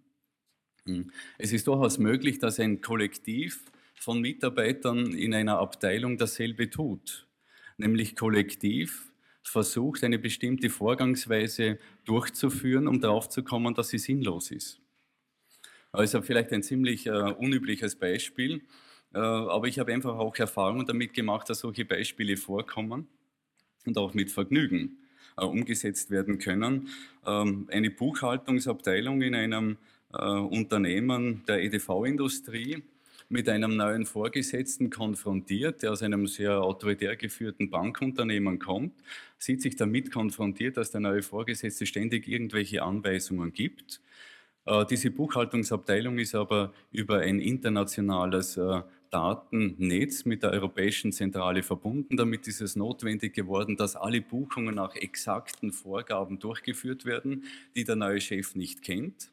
[0.85, 1.11] Hm.
[1.37, 7.27] Es ist durchaus möglich, dass ein Kollektiv von Mitarbeitern in einer Abteilung dasselbe tut,
[7.77, 14.81] nämlich kollektiv versucht, eine bestimmte Vorgangsweise durchzuführen, um darauf zu kommen, dass sie sinnlos ist.
[15.91, 18.63] Also vielleicht ein ziemlich äh, unübliches Beispiel,
[19.13, 23.07] aber ich habe einfach auch Erfahrungen damit gemacht, dass solche Beispiele vorkommen
[23.85, 24.97] und auch mit Vergnügen
[25.37, 26.89] äh, umgesetzt werden können.
[27.25, 29.77] Ähm, eine Buchhaltungsabteilung in einem
[30.13, 32.83] äh, Unternehmen der EDV-Industrie
[33.29, 38.93] mit einem neuen Vorgesetzten konfrontiert, der aus einem sehr autoritär geführten Bankunternehmen kommt,
[39.37, 44.01] sieht sich damit konfrontiert, dass der neue Vorgesetzte ständig irgendwelche Anweisungen gibt.
[44.65, 52.17] Äh, diese Buchhaltungsabteilung ist aber über ein internationales äh, Datennetz mit der Europäischen Zentrale verbunden.
[52.17, 57.95] Damit ist es notwendig geworden, dass alle Buchungen nach exakten Vorgaben durchgeführt werden, die der
[57.95, 59.31] neue Chef nicht kennt.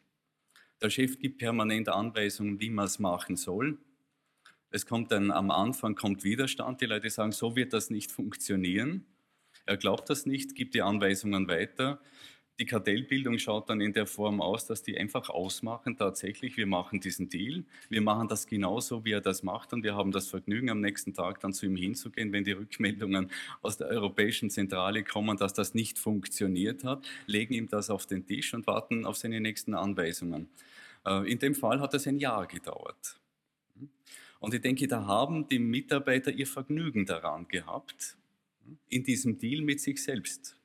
[0.83, 3.79] Der Chef gibt permanent Anweisungen, wie man es machen soll.
[4.71, 6.81] Es kommt dann am Anfang kommt Widerstand.
[6.81, 9.07] Die Leute sagen, so wird das nicht funktionieren.
[9.67, 12.01] Er glaubt das nicht, gibt die Anweisungen weiter.
[12.61, 17.01] Die Kartellbildung schaut dann in der Form aus, dass die einfach ausmachen, tatsächlich, wir machen
[17.01, 20.71] diesen Deal, wir machen das genauso, wie er das macht und wir haben das Vergnügen,
[20.71, 23.29] am nächsten Tag dann zu ihm hinzugehen, wenn die Rückmeldungen
[23.61, 28.25] aus der Europäischen Zentrale kommen, dass das nicht funktioniert hat, legen ihm das auf den
[28.25, 30.49] Tisch und warten auf seine nächsten Anweisungen.
[31.05, 33.19] Äh, in dem Fall hat es ein Jahr gedauert.
[34.39, 38.17] Und ich denke, da haben die Mitarbeiter ihr Vergnügen daran gehabt,
[38.89, 40.57] in diesem Deal mit sich selbst.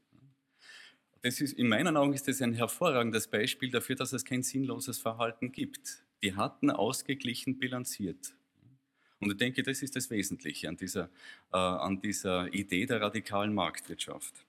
[1.22, 5.00] Das ist, in meinen Augen ist das ein hervorragendes Beispiel dafür, dass es kein sinnloses
[5.00, 6.04] Verhalten gibt.
[6.22, 8.34] Die hatten ausgeglichen bilanziert.
[9.20, 11.10] Und ich denke, das ist das Wesentliche an dieser,
[11.52, 14.46] äh, an dieser Idee der radikalen Marktwirtschaft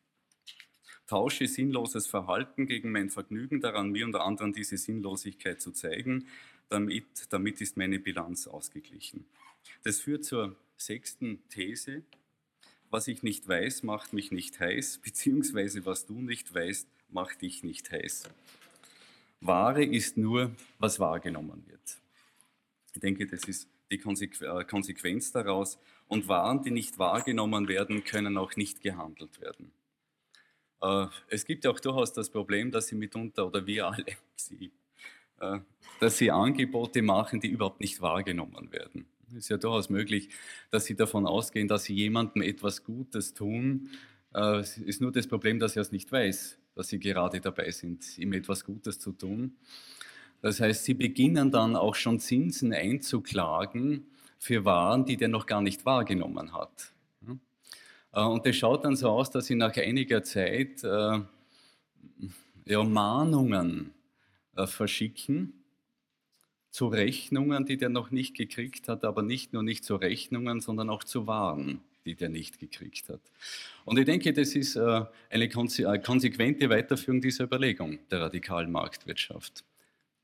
[1.11, 6.29] tausche sinnloses Verhalten gegen mein Vergnügen daran, mir unter anderem diese Sinnlosigkeit zu zeigen.
[6.69, 9.27] Damit, damit ist meine Bilanz ausgeglichen.
[9.83, 12.05] Das führt zur sechsten These.
[12.91, 17.63] Was ich nicht weiß, macht mich nicht heiß, beziehungsweise was du nicht weißt, macht dich
[17.63, 18.25] nicht heiß.
[19.41, 21.99] Wahre ist nur, was wahrgenommen wird.
[22.93, 25.79] Ich denke, das ist die äh, Konsequenz daraus.
[26.09, 29.71] Und Waren, die nicht wahrgenommen werden, können auch nicht gehandelt werden.
[30.83, 34.05] Äh, es gibt ja auch durchaus das Problem, dass sie mitunter, oder wir alle,
[35.41, 35.59] äh,
[36.01, 39.07] dass sie Angebote machen, die überhaupt nicht wahrgenommen werden.
[39.37, 40.29] Ist ja durchaus möglich,
[40.71, 43.91] dass sie davon ausgehen, dass sie jemandem etwas Gutes tun.
[44.35, 47.71] Äh, es ist nur das Problem, dass er es nicht weiß, dass sie gerade dabei
[47.71, 49.57] sind, ihm etwas Gutes zu tun.
[50.43, 54.07] Das heißt, sie beginnen dann auch schon Zinsen einzuklagen
[54.39, 56.93] für Waren, die der noch gar nicht wahrgenommen hat.
[58.13, 61.21] Äh, und das schaut dann so aus, dass sie nach einiger Zeit äh,
[62.67, 63.95] ja, Mahnungen
[64.67, 65.60] verschicken
[66.71, 70.89] zu Rechnungen, die der noch nicht gekriegt hat, aber nicht nur nicht zu Rechnungen, sondern
[70.89, 73.21] auch zu Waren, die der nicht gekriegt hat.
[73.85, 79.65] Und ich denke, das ist äh, eine konsequente Weiterführung dieser Überlegung der radikalen Marktwirtschaft.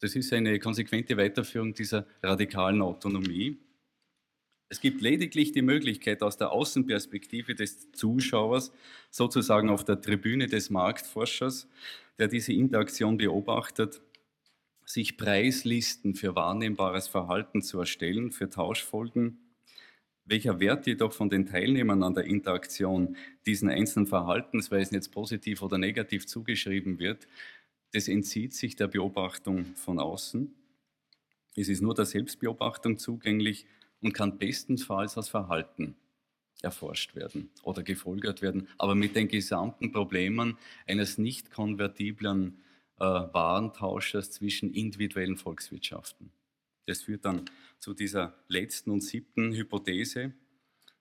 [0.00, 3.56] Das ist eine konsequente Weiterführung dieser radikalen Autonomie.
[4.68, 8.72] Es gibt lediglich die Möglichkeit, aus der Außenperspektive des Zuschauers,
[9.10, 11.68] sozusagen auf der Tribüne des Marktforschers,
[12.18, 14.00] der diese Interaktion beobachtet,
[14.86, 19.38] sich Preislisten für wahrnehmbares Verhalten zu erstellen, für Tauschfolgen.
[20.24, 25.76] Welcher Wert jedoch von den Teilnehmern an der Interaktion diesen einzelnen Verhaltensweisen jetzt positiv oder
[25.76, 27.26] negativ zugeschrieben wird,
[27.92, 30.54] das entzieht sich der Beobachtung von außen.
[31.56, 33.66] Es ist nur der Selbstbeobachtung zugänglich
[34.00, 35.96] und kann bestenfalls als Verhalten
[36.62, 42.62] erforscht werden oder gefolgert werden, aber mit den gesamten Problemen eines nicht konvertiblen
[42.98, 46.30] äh, Warentauschers zwischen individuellen Volkswirtschaften.
[46.86, 47.44] Das führt dann
[47.78, 50.32] zu dieser letzten und siebten Hypothese,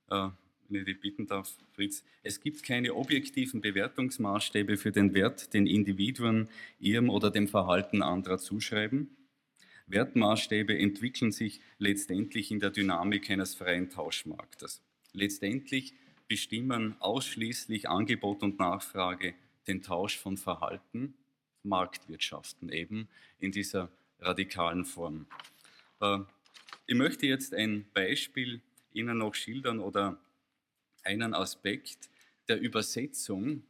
[0.10, 0.30] äh,
[0.68, 2.04] wenn ich dich bitten darf, Fritz.
[2.24, 8.40] Es gibt keine objektiven Bewertungsmaßstäbe für den Wert, den Individuen ihrem oder dem Verhalten anderer
[8.40, 9.16] zuschreiben.
[9.88, 14.82] Wertmaßstäbe entwickeln sich letztendlich in der Dynamik eines freien Tauschmarktes.
[15.14, 15.94] Letztendlich
[16.28, 19.36] bestimmen ausschließlich Angebot und Nachfrage
[19.68, 21.14] den Tausch von Verhalten,
[21.66, 23.08] Marktwirtschaften eben
[23.40, 25.26] in dieser radikalen Form.
[26.00, 26.20] Äh,
[26.88, 28.62] ich möchte jetzt ein Beispiel
[28.94, 30.18] Ihnen noch schildern oder
[31.04, 32.10] einen Aspekt
[32.48, 33.64] der Übersetzung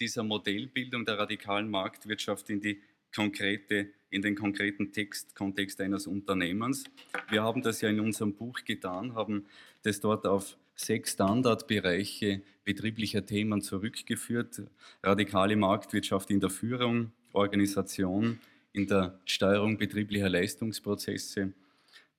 [0.00, 2.80] dieser Modellbildung der radikalen Marktwirtschaft in, die
[3.14, 6.84] konkrete, in den konkreten Textkontext eines Unternehmens.
[7.30, 9.46] Wir haben das ja in unserem Buch getan, haben
[9.82, 14.62] das dort auf sechs Standardbereiche betrieblicher Themen zurückgeführt.
[15.02, 18.40] Radikale Marktwirtschaft in der Führung, Organisation,
[18.72, 21.52] in der Steuerung betrieblicher Leistungsprozesse,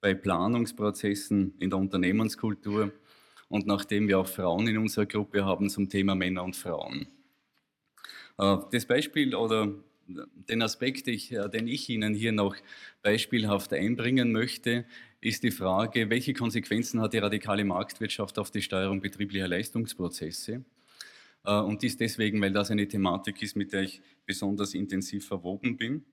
[0.02, 2.92] bei Planungsprozessen in der Unternehmenskultur
[3.50, 7.08] und nachdem wir auch Frauen in unserer Gruppe haben zum Thema Männer und Frauen.
[8.38, 9.74] Äh, das Beispiel oder
[10.08, 12.56] den Aspekt, äh, den ich Ihnen hier noch
[13.02, 14.86] beispielhaft einbringen möchte,
[15.20, 20.64] ist die Frage, welche Konsequenzen hat die radikale Marktwirtschaft auf die Steuerung betrieblicher Leistungsprozesse?
[21.48, 25.78] Äh, und dies deswegen, weil das eine Thematik ist, mit der ich besonders intensiv verwoben
[25.78, 26.06] bin.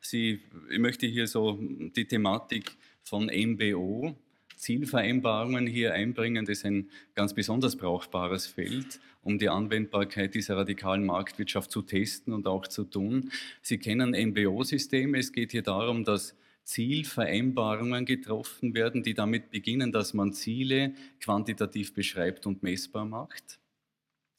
[0.00, 4.16] Sie, ich möchte hier so die Thematik von MBO,
[4.56, 6.44] Zielvereinbarungen hier einbringen.
[6.44, 12.32] Das ist ein ganz besonders brauchbares Feld, um die Anwendbarkeit dieser radikalen Marktwirtschaft zu testen
[12.32, 13.32] und auch zu tun.
[13.62, 15.18] Sie kennen MBO-Systeme.
[15.18, 21.92] Es geht hier darum, dass Zielvereinbarungen getroffen werden, die damit beginnen, dass man Ziele quantitativ
[21.94, 23.58] beschreibt und messbar macht.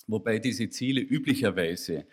[0.08, 2.06] Wobei diese Ziele üblicherweise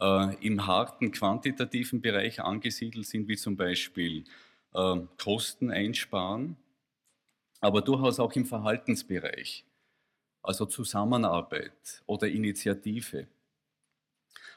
[0.00, 4.24] äh, im harten quantitativen Bereich angesiedelt sind, wie zum Beispiel
[4.74, 6.56] äh, Kosten einsparen,
[7.60, 9.64] aber durchaus auch im Verhaltensbereich,
[10.42, 13.26] also Zusammenarbeit oder Initiative.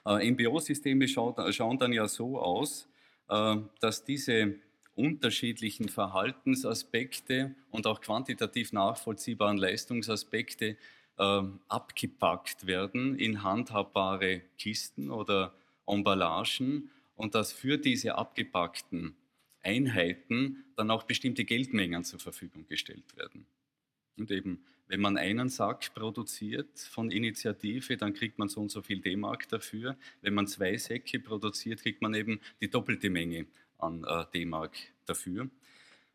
[0.05, 2.87] Äh, MBO-Systeme schauen, schauen, dann ja so aus,
[3.29, 4.55] äh, dass diese
[4.95, 10.77] unterschiedlichen Verhaltensaspekte und auch quantitativ nachvollziehbaren Leistungsaspekte
[11.19, 15.53] äh, abgepackt werden in handhabbare Kisten oder
[15.85, 19.15] Emballagen und dass für diese abgepackten
[19.61, 23.45] Einheiten dann auch bestimmte Geldmengen zur Verfügung gestellt werden.
[24.17, 28.81] Und eben, wenn man einen Sack produziert von Initiative, dann kriegt man so und so
[28.81, 29.97] viel D-Mark dafür.
[30.21, 33.45] Wenn man zwei Säcke produziert, kriegt man eben die doppelte Menge
[33.77, 35.49] an äh, D-Mark dafür.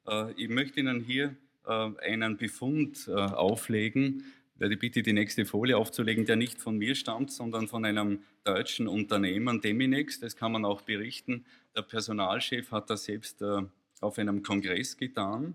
[0.07, 1.37] Äh, ich möchte Ihnen hier
[1.67, 4.25] äh, einen Befund äh, auflegen,
[4.57, 8.87] werde bitte die nächste Folie aufzulegen, der nicht von mir stammt, sondern von einem deutschen
[8.87, 10.21] Unternehmen, Deminex.
[10.21, 11.45] Das kann man auch berichten.
[11.77, 13.63] Der Personalchef hat das selbst äh,
[14.01, 15.55] auf einem Kongress getan.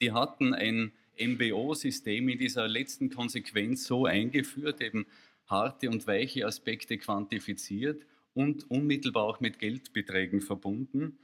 [0.00, 5.06] Die hatten ein MBO-System in dieser letzten Konsequenz so eingeführt, eben
[5.46, 8.04] harte und weiche Aspekte quantifiziert
[8.34, 11.18] und unmittelbar auch mit Geldbeträgen verbunden.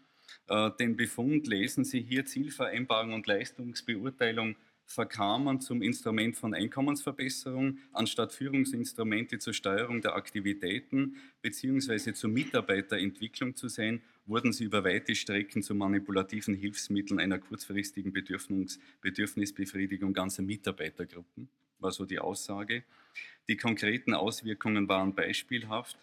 [0.46, 4.54] Äh, den Befund lesen Sie hier Zielvereinbarung und Leistungsbeurteilung
[4.90, 12.12] verkamen zum Instrument von Einkommensverbesserung, anstatt Führungsinstrumente zur Steuerung der Aktivitäten bzw.
[12.12, 20.12] zur Mitarbeiterentwicklung zu sein, wurden sie über weite Strecken zu manipulativen Hilfsmitteln einer kurzfristigen Bedürfnisbefriedigung
[20.12, 21.48] ganzer Mitarbeitergruppen,
[21.78, 22.82] war so die Aussage.
[23.48, 25.98] Die konkreten Auswirkungen waren beispielhaft.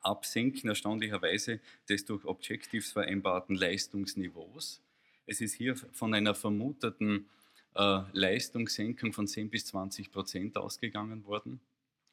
[0.00, 4.80] Absenken erstaunlicherweise des durch Objectives vereinbarten Leistungsniveaus.
[5.26, 7.26] Es ist hier von einer vermuteten
[7.78, 11.60] äh, Leistungssenkung von 10 bis 20 Prozent ausgegangen worden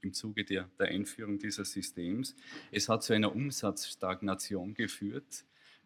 [0.02, 2.36] im Zuge der, der Einführung dieses Systems.
[2.72, 5.44] Es hat zu einer Umsatzstagnation geführt,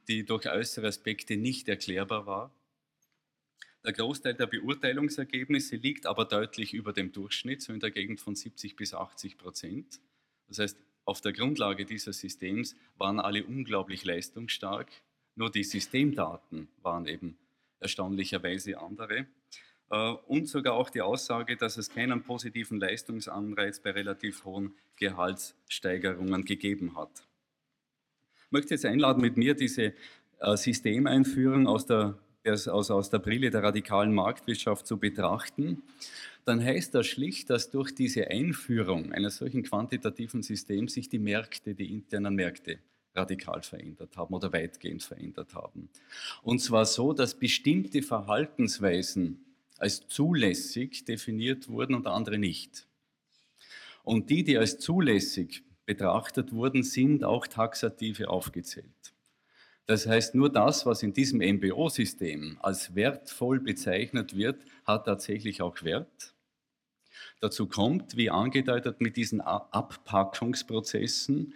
[0.09, 2.53] die durch äußere Aspekte nicht erklärbar war.
[3.85, 8.35] Der Großteil der Beurteilungsergebnisse liegt aber deutlich über dem Durchschnitt, so in der Gegend von
[8.35, 10.01] 70 bis 80 Prozent.
[10.49, 14.91] Das heißt, auf der Grundlage dieses Systems waren alle unglaublich leistungsstark,
[15.35, 17.37] nur die Systemdaten waren eben
[17.79, 19.25] erstaunlicherweise andere.
[19.89, 26.45] Äh, und sogar auch die Aussage, dass es keinen positiven Leistungsanreiz bei relativ hohen Gehaltssteigerungen
[26.45, 27.11] gegeben hat.
[28.45, 29.93] Ich möchte jetzt einladen, mit mir diese
[30.39, 35.83] äh, Systemeinführung aus der, aus, aus der Brille der radikalen Marktwirtschaft zu betrachten.
[36.45, 41.75] Dann heißt das schlicht, dass durch diese Einführung eines solchen quantitativen Systems sich die Märkte,
[41.75, 42.79] die internen Märkte
[43.15, 45.89] radikal verändert haben oder weitgehend verändert haben.
[46.41, 49.45] Und zwar so, dass bestimmte Verhaltensweisen
[49.79, 52.85] als zulässig definiert wurden und andere nicht.
[54.03, 59.13] Und die, die als zulässig betrachtet wurden, sind auch taxative aufgezählt.
[59.85, 65.81] Das heißt, nur das, was in diesem MBO-System als wertvoll bezeichnet wird, hat tatsächlich auch
[65.81, 66.35] Wert.
[67.41, 71.55] Dazu kommt, wie angedeutet mit diesen Abpackungsprozessen,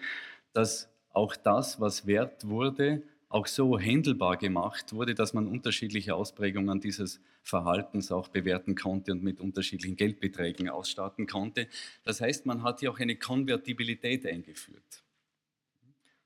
[0.52, 6.80] dass auch das, was wert wurde, auch so händelbar gemacht wurde, dass man unterschiedliche Ausprägungen
[6.80, 11.68] dieses Verhaltens auch bewerten konnte und mit unterschiedlichen Geldbeträgen ausstatten konnte.
[12.04, 15.04] Das heißt, man hat hier auch eine Konvertibilität eingeführt.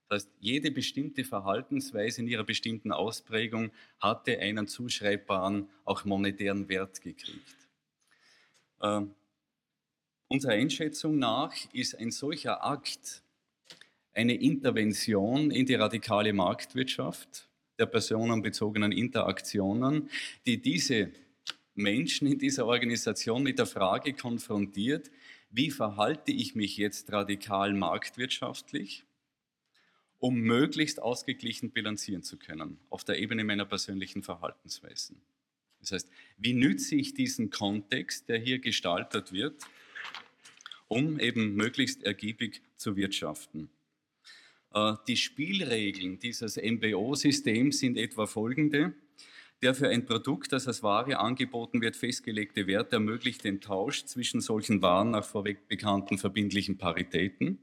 [0.09, 7.01] Das heißt, jede bestimmte Verhaltensweise in ihrer bestimmten Ausprägung hatte einen zuschreibbaren, auch monetären Wert
[7.01, 7.55] gekriegt.
[8.81, 9.01] Äh,
[10.27, 13.23] unserer Einschätzung nach ist ein solcher Akt
[14.17, 20.09] eine Intervention in die radikale Marktwirtschaft der personenbezogenen Interaktionen,
[20.47, 21.11] die diese
[21.75, 25.11] Menschen in dieser Organisation mit der Frage konfrontiert,
[25.51, 29.05] wie verhalte ich mich jetzt radikal marktwirtschaftlich,
[30.17, 35.21] um möglichst ausgeglichen bilanzieren zu können auf der Ebene meiner persönlichen Verhaltensweisen.
[35.79, 39.63] Das heißt, wie nütze ich diesen Kontext, der hier gestaltet wird,
[40.87, 43.69] um eben möglichst ergiebig zu wirtschaften.
[44.73, 48.93] Äh, die Spielregeln dieses MBO-Systems sind etwa folgende.
[49.63, 54.39] Der für ein Produkt, das als Ware angeboten wird, festgelegte Wert ermöglicht den Tausch zwischen
[54.39, 57.57] solchen Waren nach vorweg bekannten verbindlichen Paritäten.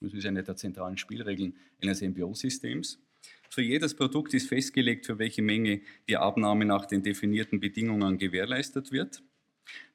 [0.00, 2.98] Das ist eine der zentralen Spielregeln eines MBO-Systems.
[3.48, 8.90] Für jedes Produkt ist festgelegt, für welche Menge die Abnahme nach den definierten Bedingungen gewährleistet
[8.90, 9.22] wird.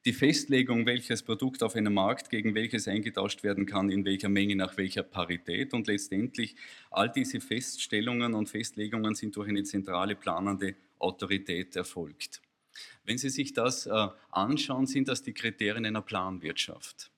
[0.04, 4.56] Die Festlegung, welches Produkt auf einem Markt gegen welches eingetauscht werden kann, in welcher Menge,
[4.56, 6.56] nach welcher Parität und letztendlich
[6.90, 12.42] all diese Feststellungen und Festlegungen sind durch eine zentrale planende Autorität erfolgt.
[13.04, 17.10] Wenn Sie sich das äh, anschauen, sind das die Kriterien einer Planwirtschaft.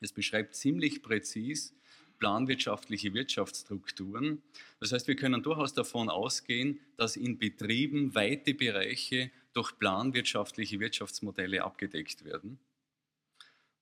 [0.00, 1.74] Es beschreibt ziemlich präzis
[2.20, 4.42] planwirtschaftliche Wirtschaftsstrukturen.
[4.78, 11.62] Das heißt, wir können durchaus davon ausgehen, dass in Betrieben weite Bereiche durch planwirtschaftliche Wirtschaftsmodelle
[11.62, 12.58] abgedeckt werden.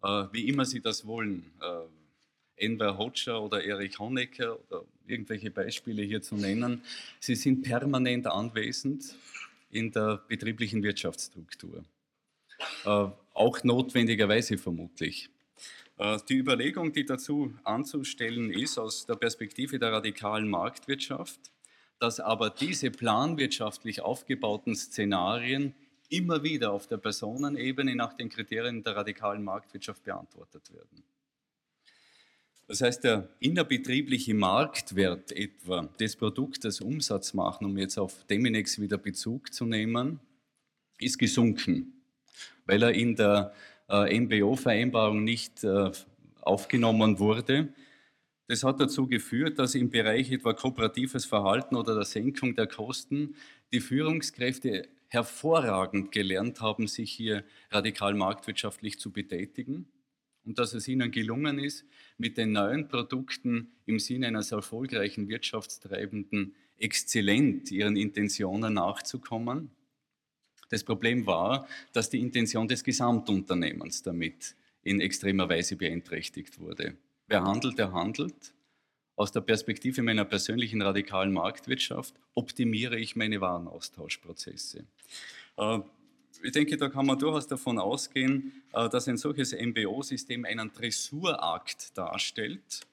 [0.03, 1.51] Äh, wie immer Sie das wollen.
[1.61, 6.83] Äh, Enver Hoxha oder Erich Honecker oder irgendwelche Beispiele hier zu nennen,
[7.21, 9.15] sie sind permanent anwesend
[9.71, 11.85] in der betrieblichen Wirtschaftsstruktur.
[12.85, 15.31] Äh, auch notwendigerweise vermutlich.
[15.99, 21.41] Äh, die Überlegung, die dazu anzustellen ist, aus der Perspektive der radikalen Marktwirtschaft,
[21.99, 25.75] dass aber diese planwirtschaftlich aufgebauten Szenarien
[26.09, 31.03] immer wieder auf der Personenebene nach den Kriterien der radikalen Marktwirtschaft beantwortet werden.
[32.67, 38.99] Das heißt, der innerbetriebliche Marktwert etwa des Produktes Umsatz machen, um jetzt auf Deminex wieder
[38.99, 40.21] Bezug zu nehmen,
[41.01, 42.03] ist gesunken,
[42.67, 43.55] weil er in der
[43.89, 45.91] äh, MBO-Vereinbarung nicht äh,
[46.43, 47.69] aufgenommen wurde.
[48.49, 53.35] Das hat dazu geführt, dass im Bereich etwa kooperatives Verhalten oder der Senkung der Kosten
[53.73, 59.87] die Führungskräfte hervorragend gelernt haben, sich hier radikal marktwirtschaftlich zu betätigen
[60.47, 61.85] und dass es ihnen gelungen ist,
[62.17, 69.71] mit den neuen Produkten im Sinne eines erfolgreichen Wirtschaftstreibenden exzellent ihren Intentionen nachzukommen.
[70.71, 76.97] Das Problem war, dass die Intention des Gesamtunternehmens damit in extremer Weise beeinträchtigt wurde.
[77.29, 78.55] Wer handelt, der handelt.
[79.15, 84.87] Aus der Perspektive meiner persönlichen radikalen Marktwirtschaft optimiere ich meine Warenaustauschprozesse.
[85.57, 85.79] Äh,
[86.43, 91.99] ich denke, da kann man durchaus davon ausgehen, äh, dass ein solches MBO-System einen Dressurakt
[91.99, 92.87] darstellt.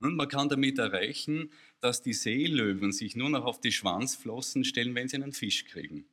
[0.00, 4.94] Und man kann damit erreichen, dass die Seelöwen sich nur noch auf die Schwanzflossen stellen,
[4.94, 6.06] wenn sie einen Fisch kriegen.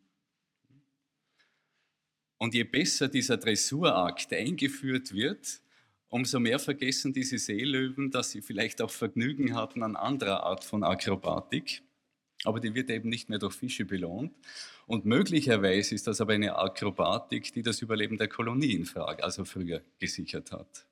[2.38, 5.62] Und je besser dieser Dressurakt eingeführt wird,
[6.10, 10.84] umso mehr vergessen diese Seelöwen, dass sie vielleicht auch Vergnügen hatten an anderer Art von
[10.84, 11.82] Akrobatik.
[12.46, 14.34] Aber die wird eben nicht mehr durch Fische belohnt.
[14.88, 19.44] Und möglicherweise ist das aber eine Akrobatik, die das Überleben der Kolonie in Frage, also
[19.44, 20.86] früher, gesichert hat.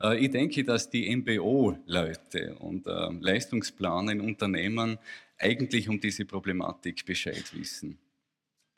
[0.00, 4.98] Äh, ich denke, dass die MBO-Leute und äh, Leistungsplaner in Unternehmen
[5.38, 7.98] eigentlich um diese Problematik Bescheid wissen.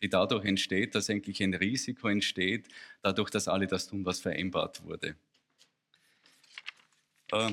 [0.03, 2.69] Die dadurch entsteht, dass eigentlich ein Risiko entsteht,
[3.03, 5.17] dadurch, dass alle das tun, was vereinbart wurde.
[7.33, 7.53] Äh,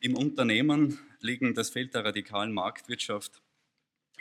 [0.00, 3.40] Im Unternehmen liegen das Feld der radikalen Marktwirtschaft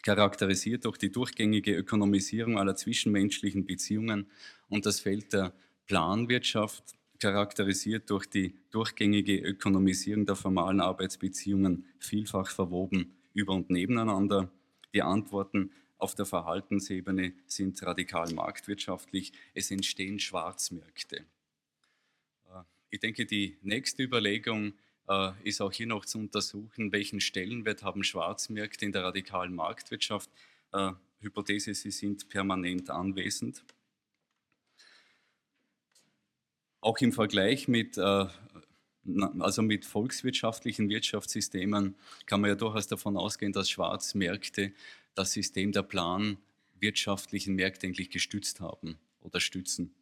[0.03, 4.27] charakterisiert durch die durchgängige Ökonomisierung aller zwischenmenschlichen Beziehungen
[4.69, 5.53] und das Feld der
[5.85, 14.51] Planwirtschaft charakterisiert durch die durchgängige Ökonomisierung der formalen Arbeitsbeziehungen, vielfach verwoben über und nebeneinander.
[14.93, 19.33] Die Antworten auf der Verhaltensebene sind radikal marktwirtschaftlich.
[19.53, 21.25] Es entstehen Schwarzmärkte.
[22.45, 24.73] Äh, ich denke, die nächste Überlegung
[25.43, 30.29] ist auch hier noch zu untersuchen, welchen Stellenwert haben Schwarzmärkte in der radikalen Marktwirtschaft.
[30.73, 33.63] Äh, Hypothese, sie sind permanent anwesend.
[36.81, 41.95] Auch im Vergleich mit, also mit volkswirtschaftlichen Wirtschaftssystemen
[42.25, 44.73] kann man ja durchaus davon ausgehen, dass Schwarzmärkte
[45.15, 49.93] das System der planwirtschaftlichen Märkte eigentlich gestützt haben oder stützen.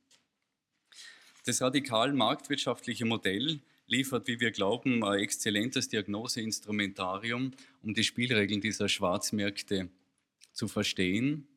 [1.46, 8.90] Das radikal marktwirtschaftliche Modell liefert, wie wir glauben, ein exzellentes Diagnoseinstrumentarium, um die Spielregeln dieser
[8.90, 9.90] Schwarzmärkte
[10.54, 11.48] zu verstehen.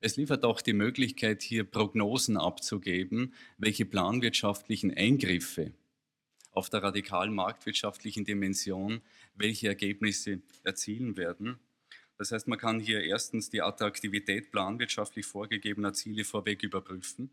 [0.00, 5.72] Es liefert auch die Möglichkeit, hier Prognosen abzugeben, welche planwirtschaftlichen Eingriffe
[6.54, 9.02] auf der radikal marktwirtschaftlichen Dimension
[9.34, 11.58] welche Ergebnisse erzielen werden.
[12.16, 17.30] Das heißt, man kann hier erstens die Attraktivität planwirtschaftlich vorgegebener Ziele vorweg überprüfen,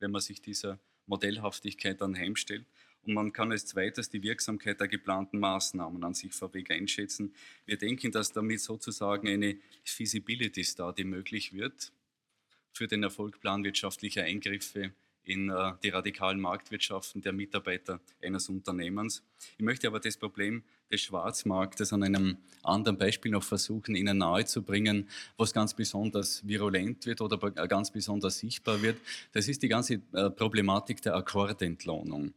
[0.00, 2.66] wenn man sich dieser Modellhaftigkeit anheimstellt.
[3.04, 7.34] Und man kann als zweites die Wirksamkeit der geplanten Maßnahmen an sich vorweg einschätzen.
[7.66, 11.92] Wir denken, dass damit sozusagen eine Feasibility Study möglich wird
[12.72, 14.92] für den Erfolg planwirtschaftlicher Eingriffe
[15.24, 19.22] in äh, die radikalen Marktwirtschaften der Mitarbeiter eines Unternehmens.
[19.56, 25.08] Ich möchte aber das Problem des Schwarzmarktes an einem anderen Beispiel noch versuchen, Ihnen nahezubringen,
[25.36, 27.38] was ganz besonders virulent wird oder
[27.68, 28.98] ganz besonders sichtbar wird.
[29.32, 32.34] Das ist die ganze äh, Problematik der Akkordentlohnung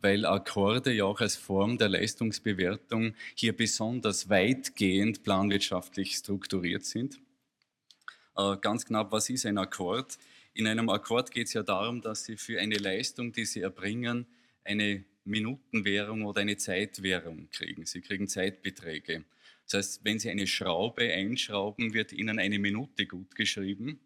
[0.00, 7.20] weil Akkorde ja auch als Form der Leistungsbewertung hier besonders weitgehend planwirtschaftlich strukturiert sind.
[8.60, 10.18] Ganz knapp, was ist ein Akkord?
[10.54, 14.26] In einem Akkord geht es ja darum, dass Sie für eine Leistung, die Sie erbringen,
[14.64, 17.84] eine Minutenwährung oder eine Zeitwährung kriegen.
[17.86, 19.24] Sie kriegen Zeitbeträge.
[19.64, 24.00] Das heißt, wenn Sie eine Schraube einschrauben, wird Ihnen eine Minute gut geschrieben.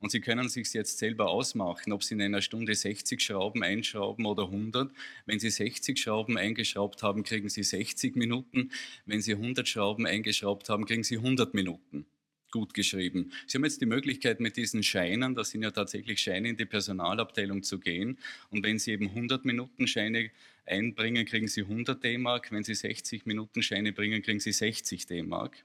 [0.00, 4.26] Und Sie können sich jetzt selber ausmachen, ob Sie in einer Stunde 60 Schrauben einschrauben
[4.26, 4.90] oder 100.
[5.26, 8.70] Wenn Sie 60 Schrauben eingeschraubt haben, kriegen Sie 60 Minuten.
[9.06, 12.06] Wenn Sie 100 Schrauben eingeschraubt haben, kriegen Sie 100 Minuten
[12.54, 13.32] gut geschrieben.
[13.48, 16.66] Sie haben jetzt die Möglichkeit mit diesen Scheinen, das sind ja tatsächlich Scheine in die
[16.66, 18.16] Personalabteilung zu gehen.
[18.48, 20.30] Und wenn Sie eben 100 Minuten Scheine
[20.64, 22.52] einbringen, kriegen Sie 100 D-Mark.
[22.52, 25.64] Wenn Sie 60 Minuten Scheine bringen, kriegen Sie 60 D-Mark.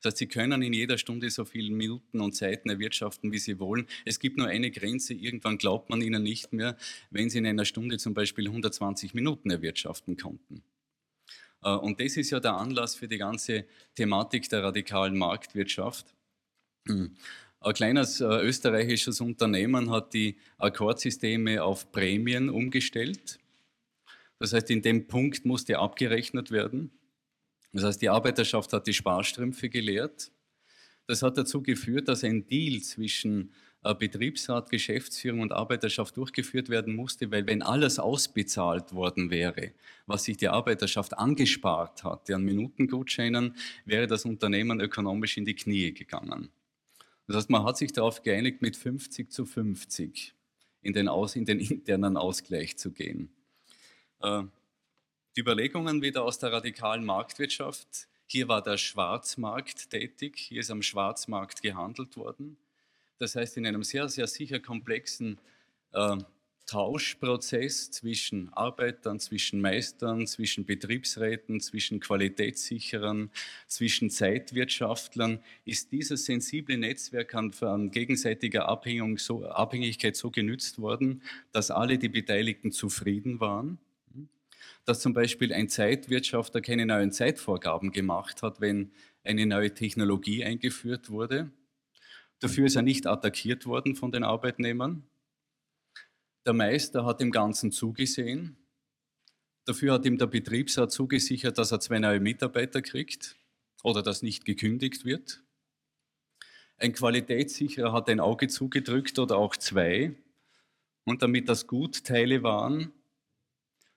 [0.00, 3.58] Das heißt, Sie können in jeder Stunde so viele Minuten und Zeiten erwirtschaften, wie Sie
[3.58, 3.86] wollen.
[4.04, 5.14] Es gibt nur eine Grenze.
[5.14, 6.76] Irgendwann glaubt man Ihnen nicht mehr,
[7.10, 10.62] wenn Sie in einer Stunde zum Beispiel 120 Minuten erwirtschaften konnten.
[11.62, 13.64] Äh, und das ist ja der Anlass für die ganze
[13.94, 16.14] Thematik der radikalen Marktwirtschaft.
[16.86, 17.16] Hm.
[17.60, 23.38] Ein kleines äh, österreichisches Unternehmen hat die Akkordsysteme auf Prämien umgestellt.
[24.38, 26.90] Das heißt, in dem Punkt musste abgerechnet werden.
[27.74, 30.30] Das heißt, die Arbeiterschaft hat die Sparstrümpfe geleert.
[31.08, 33.52] Das hat dazu geführt, dass ein Deal zwischen
[33.82, 39.72] äh, Betriebsrat, Geschäftsführung und Arbeiterschaft durchgeführt werden musste, weil wenn alles ausbezahlt worden wäre,
[40.06, 45.92] was sich die Arbeiterschaft angespart hat, an Minutengutscheinen, wäre das Unternehmen ökonomisch in die Knie
[45.92, 46.50] gegangen.
[47.26, 50.32] Das heißt, man hat sich darauf geeinigt, mit 50 zu 50
[50.82, 53.30] in den, Aus, in den internen Ausgleich zu gehen.
[54.22, 54.44] Äh,
[55.36, 58.08] die Überlegungen wieder aus der radikalen Marktwirtschaft.
[58.26, 62.56] Hier war der Schwarzmarkt tätig, hier ist am Schwarzmarkt gehandelt worden.
[63.18, 65.38] Das heißt, in einem sehr, sehr sicher komplexen
[65.92, 66.16] äh,
[66.66, 73.30] Tauschprozess zwischen Arbeitern, zwischen Meistern, zwischen Betriebsräten, zwischen Qualitätssicherern,
[73.66, 78.80] zwischen Zeitwirtschaftlern ist dieses sensible Netzwerk an, an gegenseitiger
[79.16, 81.22] so, Abhängigkeit so genützt worden,
[81.52, 83.78] dass alle die Beteiligten zufrieden waren.
[84.84, 91.10] Dass zum Beispiel ein Zeitwirtschaftler keine neuen Zeitvorgaben gemacht hat, wenn eine neue Technologie eingeführt
[91.10, 91.50] wurde
[92.44, 95.02] Dafür ist er nicht attackiert worden von den Arbeitnehmern.
[96.44, 98.58] Der Meister hat dem Ganzen zugesehen.
[99.64, 103.36] Dafür hat ihm der Betriebsrat zugesichert, dass er zwei neue Mitarbeiter kriegt
[103.82, 105.42] oder dass nicht gekündigt wird.
[106.76, 110.14] Ein Qualitätssicherer hat ein Auge zugedrückt oder auch zwei.
[111.04, 112.92] Und damit das Gutteile waren,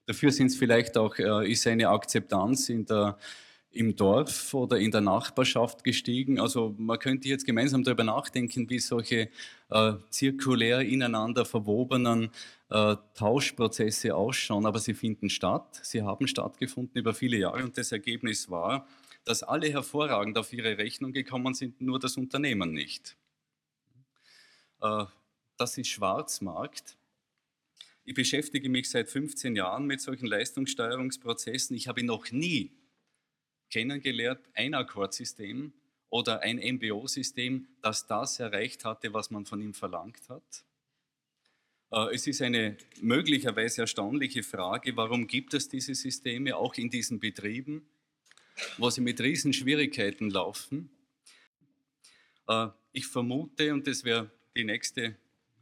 [0.08, 3.18] dafür sind es vielleicht auch, äh, ist eine Akzeptanz in der
[3.70, 6.40] im Dorf oder in der Nachbarschaft gestiegen.
[6.40, 9.28] Also man könnte jetzt gemeinsam darüber nachdenken, wie solche
[9.70, 12.30] äh, zirkulär ineinander verwobenen
[12.70, 15.80] äh, Tauschprozesse ausschauen, aber sie finden statt.
[15.82, 18.86] Sie haben stattgefunden über viele Jahre und das Ergebnis war,
[19.24, 23.18] dass alle hervorragend auf ihre Rechnung gekommen sind, nur das Unternehmen nicht.
[24.80, 25.04] Äh,
[25.58, 26.97] das ist Schwarzmarkt.
[28.08, 31.76] Ich beschäftige mich seit 15 Jahren mit solchen Leistungssteuerungsprozessen.
[31.76, 32.72] Ich habe noch nie
[33.68, 35.74] kennengelernt, ein Akkordsystem
[36.08, 40.64] oder ein MBO-System, das das erreicht hatte, was man von ihm verlangt hat.
[41.90, 47.20] Äh, es ist eine möglicherweise erstaunliche Frage, warum gibt es diese Systeme auch in diesen
[47.20, 47.86] Betrieben,
[48.78, 50.88] wo sie mit Riesenschwierigkeiten laufen.
[52.48, 55.14] Äh, ich vermute, und das wäre die nächste,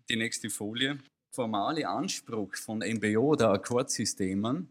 [0.08, 1.00] die nächste Folie,
[1.36, 4.70] formale Anspruch von MBO oder Akkordsystemen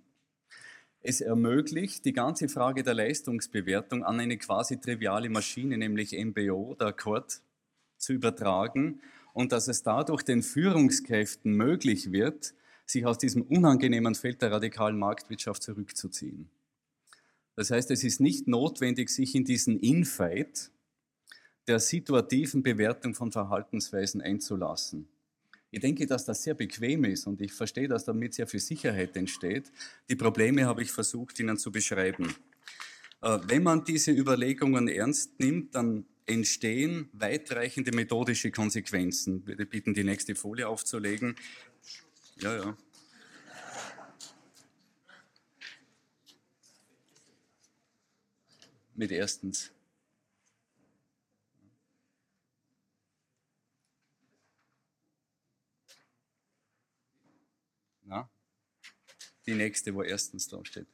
[1.02, 6.88] es ermöglicht, die ganze Frage der Leistungsbewertung an eine quasi triviale Maschine, nämlich MBO, der
[6.88, 7.42] Akkord,
[7.98, 9.00] zu übertragen
[9.34, 12.56] und dass es dadurch den Führungskräften möglich wird,
[12.88, 16.50] sich aus diesem unangenehmen Feld der radikalen Marktwirtschaft zurückzuziehen.
[17.56, 20.72] Das heißt, es ist nicht notwendig, sich in diesen Infight
[21.68, 25.08] der situativen Bewertung von Verhaltensweisen einzulassen.
[25.72, 29.16] Ich denke, dass das sehr bequem ist und ich verstehe, dass damit sehr viel Sicherheit
[29.18, 29.72] entsteht.
[30.10, 32.34] Die Probleme habe ich versucht, Ihnen zu beschreiben.
[33.22, 39.40] Äh, wenn man diese Überlegungen ernst nimmt, dann entstehen weitreichende methodische Konsequenzen.
[39.42, 41.36] Ich würde bitten, die nächste Folie aufzulegen.
[42.40, 42.78] Ja, ja.
[48.96, 49.75] Mit erstens.
[59.48, 60.88] Die nächste, wo erstens draufsteht.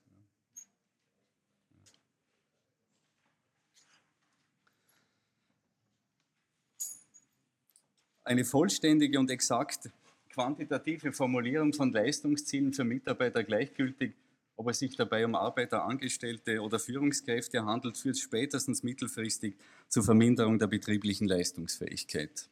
[8.23, 9.89] Eine vollständige und exakt
[10.29, 14.13] quantitative Formulierung von Leistungszielen für Mitarbeiter gleichgültig,
[14.55, 19.55] ob es sich dabei um Arbeiter, Angestellte oder Führungskräfte handelt, führt spätestens mittelfristig
[19.89, 22.50] zur Verminderung der betrieblichen Leistungsfähigkeit.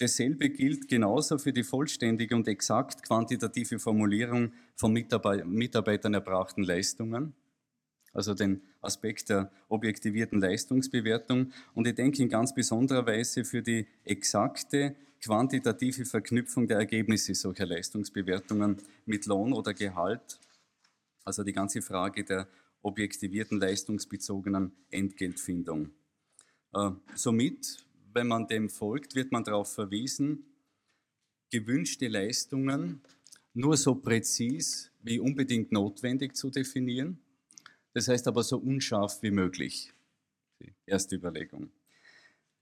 [0.00, 7.34] Dasselbe gilt genauso für die vollständige und exakt quantitative Formulierung von Mitarbeitern erbrachten Leistungen,
[8.14, 11.52] also den Aspekt der objektivierten Leistungsbewertung.
[11.74, 17.66] Und ich denke in ganz besonderer Weise für die exakte quantitative Verknüpfung der Ergebnisse solcher
[17.66, 20.40] Leistungsbewertungen mit Lohn oder Gehalt,
[21.26, 22.48] also die ganze Frage der
[22.80, 25.90] objektivierten leistungsbezogenen Entgeltfindung.
[26.72, 30.44] Äh, somit wenn man dem folgt, wird man darauf verwiesen,
[31.50, 33.02] gewünschte Leistungen
[33.54, 37.18] nur so präzis wie unbedingt notwendig zu definieren.
[37.92, 39.92] Das heißt aber so unscharf wie möglich.
[40.60, 41.70] Die erste Überlegung.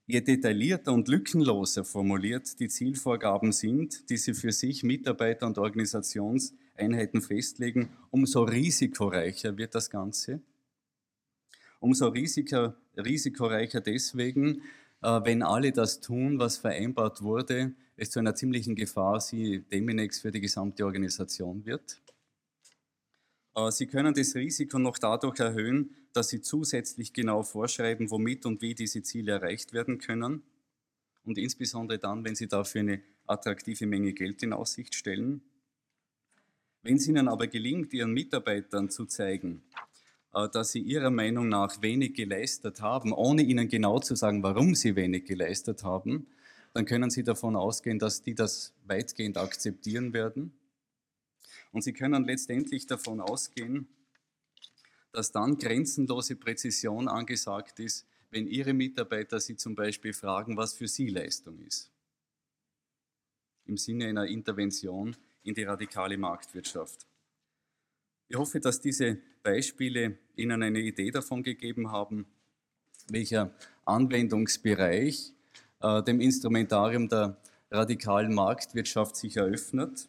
[0.07, 7.21] Je detaillierter und lückenloser formuliert die Zielvorgaben sind, die sie für sich Mitarbeiter und Organisationseinheiten
[7.21, 10.41] festlegen, umso risikoreicher wird das Ganze.
[11.79, 14.63] Umso risikoreicher deswegen,
[15.01, 20.31] wenn alle das tun, was vereinbart wurde, es zu einer ziemlichen Gefahr sie Deminex für
[20.31, 22.01] die gesamte Organisation wird.
[23.55, 28.61] Äh, sie können das Risiko noch dadurch erhöhen, dass Sie zusätzlich genau vorschreiben, womit und
[28.61, 30.43] wie diese Ziele erreicht werden können.
[31.23, 35.41] Und insbesondere dann, wenn Sie dafür eine attraktive Menge Geld in Aussicht stellen.
[36.81, 39.88] Wenn es Ihnen aber gelingt, Ihren Mitarbeitern zu zeigen, äh,
[40.31, 44.95] dass sie ihrer Meinung nach wenig geleistet haben, ohne ihnen genau zu sagen, warum sie
[44.95, 46.27] wenig geleistet haben,
[46.73, 50.53] dann können sie davon ausgehen, dass die das weitgehend akzeptieren werden.
[51.71, 53.87] Und sie können letztendlich davon ausgehen,
[55.11, 60.87] dass dann grenzenlose Präzision angesagt ist, wenn ihre Mitarbeiter sie zum Beispiel fragen, was für
[60.87, 61.91] sie Leistung ist.
[63.65, 67.08] Im Sinne einer Intervention in die radikale Marktwirtschaft.
[68.31, 72.27] Ich hoffe, dass diese Beispiele Ihnen eine Idee davon gegeben haben,
[73.07, 73.55] welcher
[73.85, 75.33] Anwendungsbereich
[75.81, 80.07] äh, dem Instrumentarium der radikalen Marktwirtschaft sich eröffnet.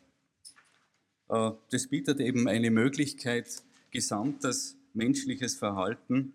[1.30, 6.34] Äh, das bietet eben eine Möglichkeit, gesamtes menschliches Verhalten,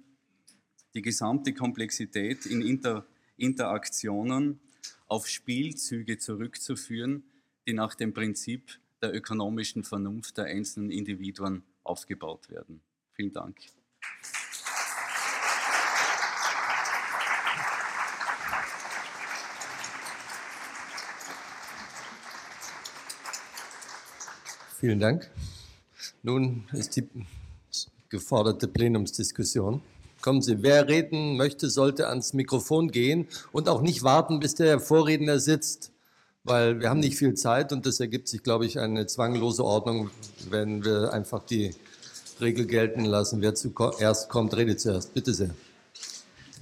[0.95, 3.05] die gesamte Komplexität in Inter
[3.37, 4.59] Interaktionen
[5.07, 7.25] auf Spielzüge zurückzuführen,
[7.67, 12.81] die nach dem Prinzip der ökonomischen Vernunft der einzelnen Individuen aufgebaut werden.
[13.13, 13.57] Vielen Dank.
[24.77, 25.31] Vielen Dank.
[26.21, 27.07] Nun ist die
[28.09, 29.81] geforderte Plenumsdiskussion.
[30.21, 34.79] Kommen Sie, wer reden möchte, sollte ans Mikrofon gehen und auch nicht warten, bis der
[34.79, 35.91] Vorredner sitzt
[36.45, 40.11] weil wir haben nicht viel Zeit und das ergibt sich, glaube ich, eine zwanglose Ordnung,
[40.49, 41.71] wenn wir einfach die
[42.39, 43.41] Regel gelten lassen.
[43.41, 45.13] Wer zuerst kommt, redet zuerst.
[45.13, 45.49] Bitte sehr.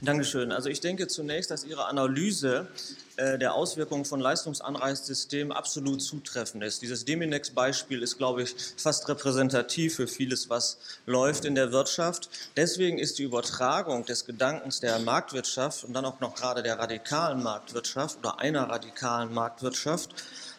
[0.03, 0.51] Dankeschön.
[0.51, 2.67] Also ich denke zunächst, dass Ihre Analyse
[3.15, 6.81] äh, der Auswirkungen von Leistungsanreizsystemen absolut zutreffend ist.
[6.81, 12.29] Dieses Deminex-Beispiel ist, glaube ich, fast repräsentativ für vieles, was läuft in der Wirtschaft.
[12.57, 17.41] Deswegen ist die Übertragung des Gedankens der Marktwirtschaft und dann auch noch gerade der radikalen
[17.41, 20.09] Marktwirtschaft oder einer radikalen Marktwirtschaft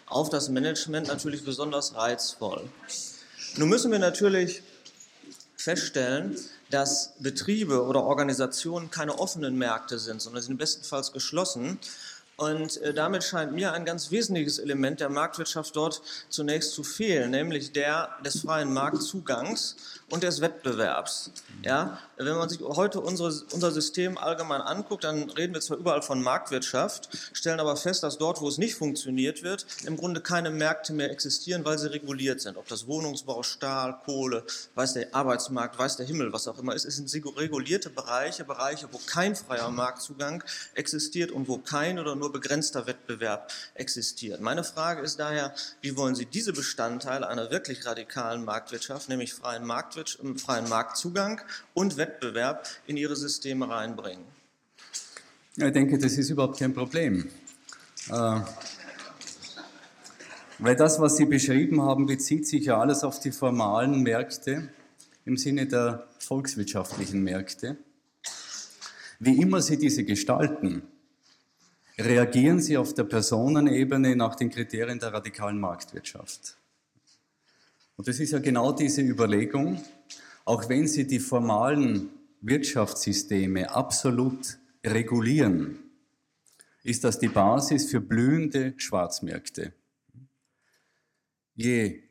[0.07, 2.67] auf das Management natürlich besonders reizvoll.
[3.57, 4.63] Nun müssen wir natürlich
[5.65, 6.37] feststellen,
[6.71, 11.79] dass Betriebe oder Organisationen keine offenen Märkte sind, sondern sie sind bestenfalls geschlossen.
[12.37, 17.31] Und äh, damit scheint mir ein ganz wesentliches Element der Marktwirtschaft dort zunächst zu fehlen,
[17.31, 19.77] nämlich der des freien Marktzugangs
[20.15, 21.33] und des Wettbewerbs.
[21.65, 26.03] Ja, wenn man sich heute unsere, unser System allgemein anguckt, dann reden wir zwar überall
[26.03, 30.51] von Marktwirtschaft, stellen aber fest, dass dort, wo es nicht funktioniert wird, im Grunde keine
[30.51, 32.57] Märkte mehr existieren, weil sie reguliert sind.
[32.57, 34.45] Ob das Wohnungsbau, Stahl, Kohle,
[34.77, 38.87] weiß der Arbeitsmarkt, weiß der Himmel, was auch immer ist, es sind regulierte Bereiche, Bereiche,
[38.93, 40.45] wo kein freier Marktzugang
[40.75, 44.41] existiert und wo kein oder nur begrenzter Wettbewerb existiert.
[44.41, 49.67] Meine Frage ist daher, wie wollen Sie diese Bestandteile einer wirklich radikalen Marktwirtschaft, nämlich freien
[50.05, 51.41] Markt Marktwirtschaft, freien Marktzugang
[51.73, 54.25] und Wettbewerb in ihre Systeme reinbringen?
[55.57, 57.31] ich denke, das ist überhaupt kein Problem.
[58.11, 58.41] Äh,
[60.59, 64.69] weil das, was Sie beschrieben haben, bezieht sich ja alles auf die formalen Märkte
[65.25, 67.77] im Sinne der volkswirtschaftlichen Märkte.
[69.19, 70.83] Wie immer Sie diese gestalten,
[71.99, 76.57] reagieren Sie auf der Personenebene nach den Kriterien der radikalen Marktwirtschaft.
[77.97, 79.81] Und das ist ja genau diese Überlegung,
[80.45, 85.79] auch wenn sie die formalen Wirtschaftssysteme absolut regulieren,
[86.83, 89.73] ist das die Basis für blühende Schwarzmärkte.
[91.55, 92.03] Je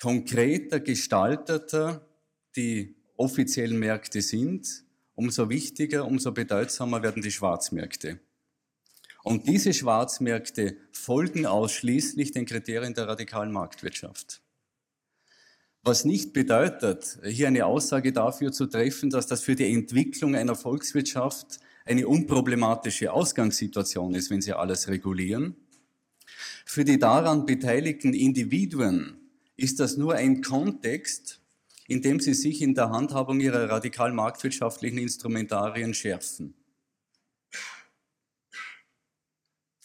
[0.00, 2.06] konkreter gestalteter
[2.54, 8.20] die offiziellen Märkte sind, umso wichtiger, umso bedeutsamer werden die Schwarzmärkte.
[9.24, 14.43] Und diese Schwarzmärkte folgen ausschließlich den Kriterien der radikalen Marktwirtschaft.
[15.86, 20.54] Was nicht bedeutet, hier eine Aussage dafür zu treffen, dass das für die Entwicklung einer
[20.54, 25.56] Volkswirtschaft eine unproblematische Ausgangssituation ist, wenn sie alles regulieren.
[26.64, 29.18] Für die daran beteiligten Individuen
[29.56, 31.42] ist das nur ein Kontext,
[31.86, 36.54] in dem sie sich in der Handhabung ihrer radikal marktwirtschaftlichen Instrumentarien schärfen.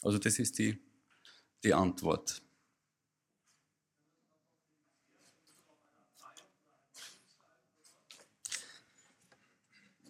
[0.00, 0.78] Also das ist die,
[1.62, 2.40] die Antwort.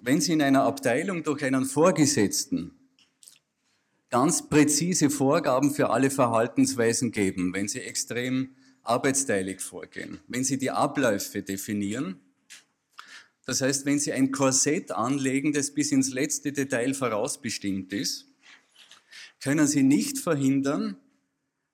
[0.03, 2.73] Wenn Sie in einer Abteilung durch einen Vorgesetzten
[4.09, 8.51] ganz präzise Vorgaben für alle Verhaltensweisen geben, wenn Sie extrem
[8.83, 12.21] arbeitsteilig vorgehen, wenn Sie die Abläufe definieren,
[13.47, 18.27] das heißt, wenn Sie ein Korsett anlegen, das bis ins letzte Detail vorausbestimmt ist,
[19.41, 20.97] können Sie nicht verhindern,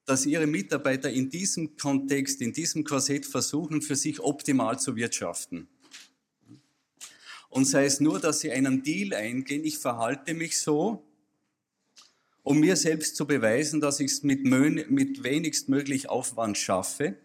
[0.04, 5.68] dass Ihre Mitarbeiter in diesem Kontext, in diesem Korsett versuchen, für sich optimal zu wirtschaften.
[7.56, 11.02] Und sei es nur, dass sie einen Deal eingehen, ich verhalte mich so,
[12.42, 17.16] um mir selbst zu beweisen, dass ich es mit, mit wenigstmöglich Aufwand schaffe.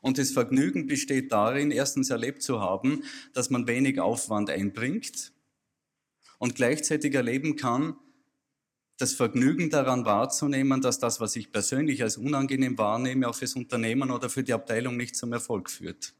[0.00, 3.04] Und das Vergnügen besteht darin, erstens erlebt zu haben,
[3.34, 5.32] dass man wenig Aufwand einbringt
[6.38, 7.96] und gleichzeitig erleben kann,
[8.96, 14.10] das Vergnügen daran wahrzunehmen, dass das, was ich persönlich als unangenehm wahrnehme, auch fürs Unternehmen
[14.10, 16.14] oder für die Abteilung nicht zum Erfolg führt.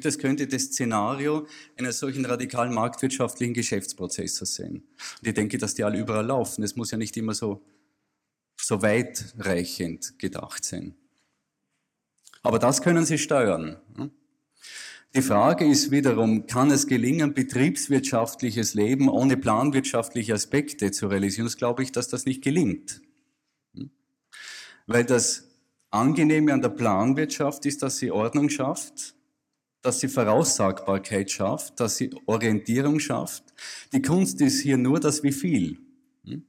[0.00, 4.82] Das könnte das Szenario eines solchen radikalen marktwirtschaftlichen Geschäftsprozesses sein.
[5.20, 6.62] Und ich denke, dass die alle überall laufen.
[6.62, 7.62] Es muss ja nicht immer so,
[8.56, 10.94] so weitreichend gedacht sein.
[12.42, 13.76] Aber das können Sie steuern.
[15.14, 21.44] Die Frage ist wiederum, kann es gelingen, betriebswirtschaftliches Leben ohne planwirtschaftliche Aspekte zu realisieren?
[21.44, 23.02] Das glaube ich, dass das nicht gelingt.
[24.86, 25.48] Weil das
[25.90, 29.14] Angenehme an der Planwirtschaft ist, dass sie Ordnung schafft,
[29.82, 33.44] dass sie Voraussagbarkeit schafft, dass sie Orientierung schafft.
[33.92, 35.78] Die Kunst ist hier nur das Wie viel.
[36.24, 36.44] Hm?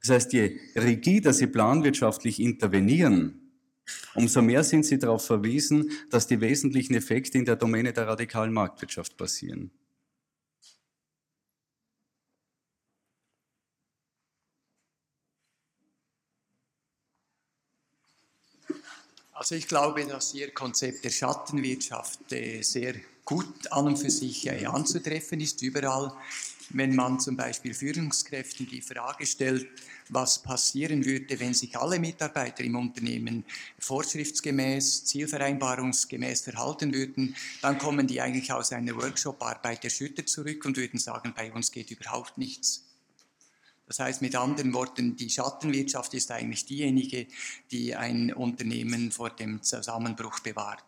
[0.00, 3.52] Das heißt, je rigider sie planwirtschaftlich intervenieren,
[4.14, 8.52] umso mehr sind sie darauf verwiesen, dass die wesentlichen Effekte in der Domäne der radikalen
[8.52, 9.70] Marktwirtschaft passieren.
[19.38, 24.48] Also ich glaube, dass Ihr Konzept der Schattenwirtschaft äh, sehr gut an und für sich
[24.48, 26.12] äh, anzutreffen ist, überall.
[26.70, 29.68] wenn man zum Beispiel Führungskräften die Frage stellt,
[30.08, 33.44] was passieren würde, wenn sich alle Mitarbeiter im Unternehmen
[33.78, 40.98] vorschriftsgemäß, zielvereinbarungsgemäß verhalten würden, dann kommen die eigentlich aus einer Workshop-Arbeit erschüttert zurück und würden
[40.98, 42.87] sagen, bei uns geht überhaupt nichts.
[43.88, 47.26] Das heißt mit anderen Worten, die Schattenwirtschaft ist eigentlich diejenige,
[47.70, 50.84] die ein Unternehmen vor dem Zusammenbruch bewahrt.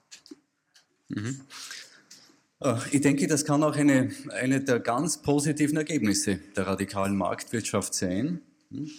[1.09, 1.40] Mhm.
[2.92, 8.42] Ich denke, das kann auch eine, eine der ganz positiven Ergebnisse der radikalen Marktwirtschaft sein.
[8.70, 8.90] Hm?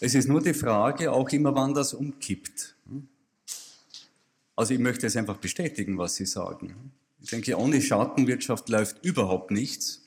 [0.00, 2.76] Es ist nur die Frage, auch immer wann das umkippt.
[2.86, 3.08] Hm?
[4.54, 6.92] Also ich möchte es einfach bestätigen, was Sie sagen.
[7.22, 10.02] Ich denke, ohne Schattenwirtschaft läuft überhaupt nichts.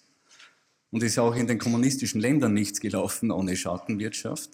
[0.93, 4.51] Und ist auch in den kommunistischen Ländern nichts gelaufen ohne Schattenwirtschaft.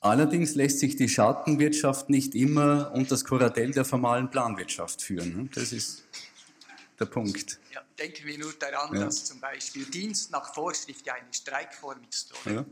[0.00, 5.48] Allerdings lässt sich die Schattenwirtschaft nicht immer unter das Kuratell der formalen Planwirtschaft führen.
[5.54, 6.02] Das ist
[6.98, 7.60] der Punkt.
[7.72, 9.04] Ja, denken wir nur daran, ja.
[9.04, 12.32] dass zum Beispiel Dienst nach Vorschrift ja eine Streikform ist.
[12.44, 12.64] Ja.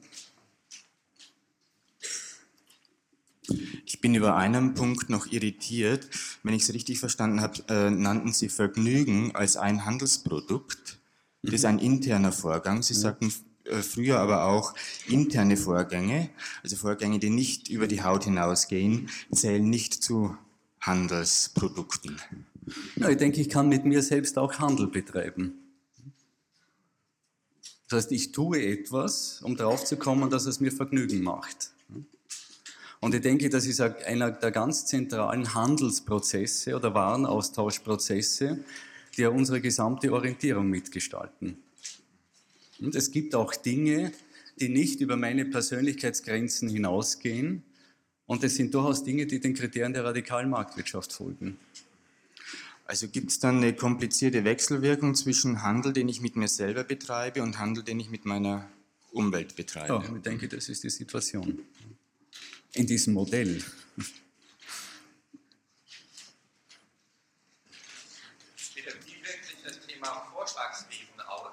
[3.85, 6.09] Ich bin über einen Punkt noch irritiert.
[6.43, 10.96] Wenn ich es richtig verstanden habe, äh, nannten Sie Vergnügen als ein Handelsprodukt.
[11.47, 12.83] Das ist ein interner Vorgang.
[12.83, 13.33] Sie sagten
[13.65, 14.75] äh, früher aber auch
[15.07, 16.31] interne Vorgänge,
[16.63, 20.37] also Vorgänge, die nicht über die Haut hinausgehen, zählen nicht zu
[20.81, 22.21] Handelsprodukten.
[22.97, 25.55] Ja, ich denke, ich kann mit mir selbst auch Handel betreiben.
[27.89, 31.71] Das heißt, ich tue etwas, um darauf zu kommen, dass es mir Vergnügen macht.
[33.01, 38.65] Und ich denke, das ist einer der ganz zentralen Handelsprozesse oder Warenaustauschprozesse,
[39.17, 41.59] die ja unsere gesamte Orientierung mitgestalten.
[42.81, 44.13] Und es gibt auch Dinge,
[44.61, 47.63] die nicht über meine Persönlichkeitsgrenzen hinausgehen.
[48.27, 51.59] Und es sind durchaus Dinge, die den Kriterien der radikalen Marktwirtschaft folgen.
[52.87, 57.43] Also gibt es dann eine komplizierte Wechselwirkung zwischen Handel, den ich mit mir selber betreibe,
[57.43, 58.71] und Handel, den ich mit meiner
[59.11, 60.05] Umwelt betreibe?
[60.05, 61.61] Ja, ich denke, das ist die Situation
[62.75, 63.61] in diesem Modell.
[68.75, 68.85] Wie
[69.25, 71.53] wirkt sich das Thema Vorschlagswesen aus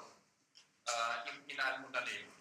[0.86, 2.34] äh, in einem Unternehmen?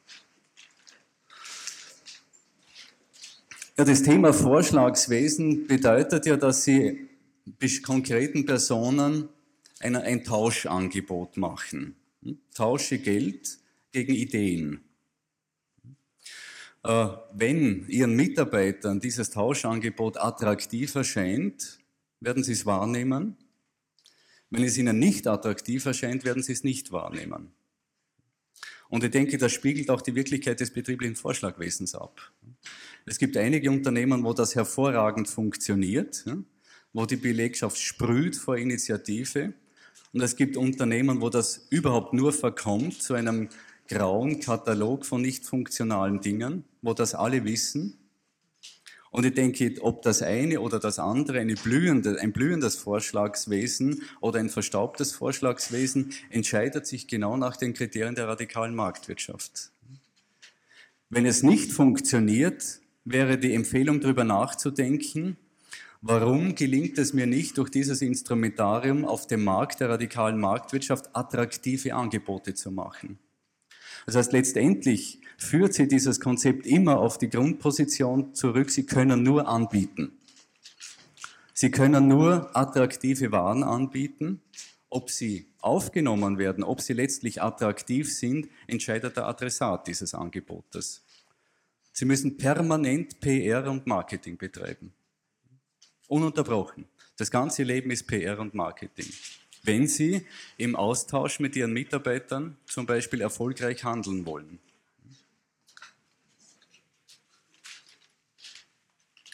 [3.75, 7.09] Ja, das Thema Vorschlagswesen bedeutet ja, dass Sie
[7.81, 9.29] konkreten Personen
[9.79, 11.95] ein, ein Tauschangebot machen.
[12.21, 12.37] Hm?
[12.53, 13.57] Tausche Geld
[13.91, 14.83] gegen Ideen.
[16.83, 21.79] Äh, wenn Ihren Mitarbeitern dieses Tauschangebot attraktiv erscheint,
[22.19, 23.37] werden Sie es wahrnehmen.
[24.51, 27.51] Wenn es Ihnen nicht attraktiv erscheint, werden Sie es nicht wahrnehmen.
[28.93, 32.31] Und ich denke, das spiegelt auch die Wirklichkeit des betrieblichen Vorschlagwesens ab.
[33.07, 36.23] Es gibt einige Unternehmen, wo das hervorragend funktioniert
[36.93, 39.53] wo die Belegschaft sprüht vor Initiative.
[40.13, 43.49] Und es gibt Unternehmen, wo das überhaupt nur verkommt zu einem
[43.87, 47.97] grauen Katalog von nicht funktionalen Dingen, wo das alle wissen.
[49.13, 54.39] Und ich denke, ob das eine oder das andere eine blühende, ein blühendes Vorschlagswesen oder
[54.39, 59.69] ein verstaubtes Vorschlagswesen entscheidet sich genau nach den Kriterien der radikalen Marktwirtschaft.
[61.11, 65.37] Wenn es nicht funktioniert, wäre die Empfehlung darüber nachzudenken,
[66.05, 71.95] Warum gelingt es mir nicht, durch dieses Instrumentarium auf dem Markt der radikalen Marktwirtschaft attraktive
[71.95, 73.19] Angebote zu machen?
[74.05, 79.47] Das heißt, letztendlich führt sie dieses Konzept immer auf die Grundposition zurück, sie können nur
[79.47, 80.11] anbieten.
[81.53, 84.41] Sie können nur attraktive Waren anbieten.
[84.89, 91.03] Ob sie aufgenommen werden, ob sie letztlich attraktiv sind, entscheidet der Adressat dieses Angebotes.
[91.91, 94.93] Sie müssen permanent PR und Marketing betreiben.
[96.07, 96.85] Ununterbrochen.
[97.17, 99.07] Das ganze Leben ist PR und Marketing.
[99.63, 100.25] Wenn Sie
[100.57, 104.59] im Austausch mit Ihren Mitarbeitern zum Beispiel erfolgreich handeln wollen.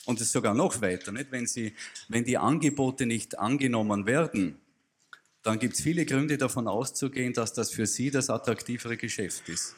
[0.09, 1.31] Und es sogar noch weiter, nicht?
[1.31, 1.71] Wenn, Sie,
[2.07, 4.57] wenn die Angebote nicht angenommen werden,
[5.43, 9.75] dann gibt es viele Gründe davon auszugehen, dass das für Sie das attraktivere Geschäft ist.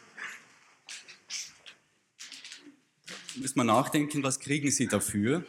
[3.36, 5.44] Müssen wir nachdenken, was kriegen Sie dafür?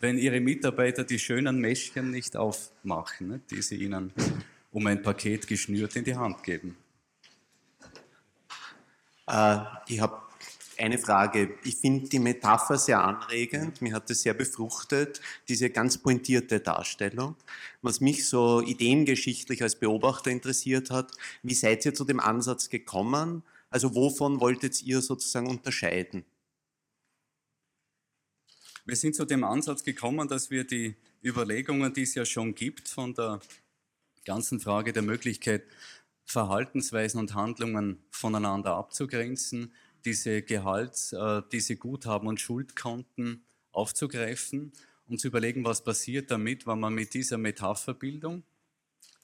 [0.00, 4.12] wenn Ihre Mitarbeiter die schönen Mäschchen nicht aufmachen, ne, die Sie ihnen
[4.70, 6.76] um ein Paket geschnürt in die Hand geben.
[9.26, 10.20] Äh, ich habe
[10.78, 11.58] eine Frage.
[11.64, 13.82] Ich finde die Metapher sehr anregend.
[13.82, 17.36] Mir hat es sehr befruchtet, diese ganz pointierte Darstellung.
[17.82, 21.12] Was mich so ideengeschichtlich als Beobachter interessiert hat,
[21.42, 23.42] wie seid ihr zu dem Ansatz gekommen?
[23.70, 26.24] Also wovon wolltet ihr sozusagen unterscheiden?
[28.86, 30.94] Wir sind zu dem Ansatz gekommen, dass wir die
[31.24, 33.40] Überlegungen, die es ja schon gibt, von der
[34.24, 35.64] ganzen Frage der Möglichkeit
[36.24, 39.72] Verhaltensweisen und Handlungen voneinander abzugrenzen,
[40.04, 44.72] diese Gehalts-, äh, diese Guthaben und Schuldkonten aufzugreifen
[45.06, 48.42] und zu überlegen, was passiert damit, wenn man mit dieser Metapherbildung,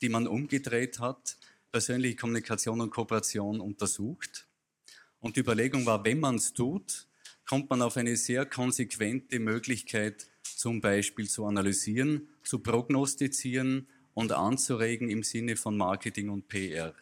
[0.00, 1.36] die man umgedreht hat,
[1.70, 4.48] persönliche Kommunikation und Kooperation untersucht.
[5.20, 7.06] Und die Überlegung war, wenn man es tut,
[7.46, 15.10] kommt man auf eine sehr konsequente Möglichkeit, zum Beispiel zu analysieren, zu prognostizieren und anzuregen
[15.10, 16.94] im Sinne von Marketing und PR.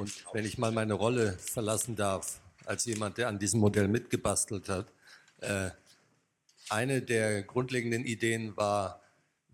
[0.00, 4.70] Und wenn ich mal meine Rolle verlassen darf, als jemand, der an diesem Modell mitgebastelt
[4.70, 4.86] hat,
[5.40, 5.68] äh,
[6.70, 9.02] eine der grundlegenden Ideen war,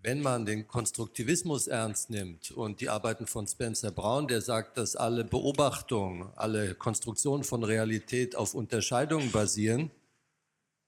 [0.01, 4.95] wenn man den Konstruktivismus ernst nimmt und die Arbeiten von Spencer Brown, der sagt, dass
[4.95, 9.91] alle Beobachtungen, alle Konstruktionen von Realität auf Unterscheidungen basieren,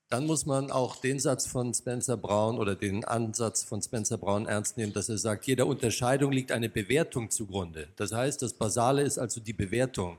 [0.10, 4.48] dann muss man auch den Satz von Spencer Brown oder den Ansatz von Spencer Brown
[4.48, 7.90] ernst nehmen, dass er sagt, jeder Unterscheidung liegt eine Bewertung zugrunde.
[7.96, 10.18] Das heißt, das Basale ist also die Bewertung.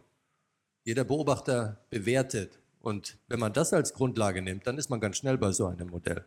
[0.84, 2.57] Jeder Beobachter bewertet.
[2.80, 5.88] Und wenn man das als Grundlage nimmt, dann ist man ganz schnell bei so einem
[5.91, 6.24] Modell,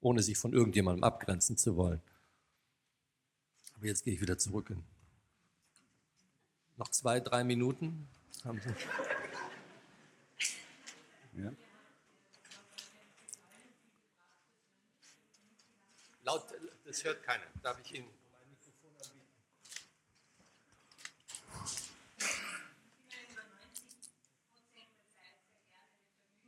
[0.00, 2.00] ohne sich von irgendjemandem abgrenzen zu wollen.
[3.76, 4.74] Aber jetzt gehe ich wieder zurück.
[6.78, 8.08] Noch zwei, drei Minuten
[8.44, 8.70] haben Sie.
[11.42, 11.52] Ja.
[16.24, 16.44] Laut,
[16.84, 17.44] das hört keiner.
[17.62, 18.08] Darf ich Ihnen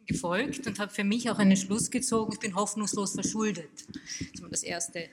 [0.07, 3.69] gefolgt und habe für mich auch einen Schluss gezogen, ich bin hoffnungslos verschuldet.
[4.33, 5.11] Das war das Erste.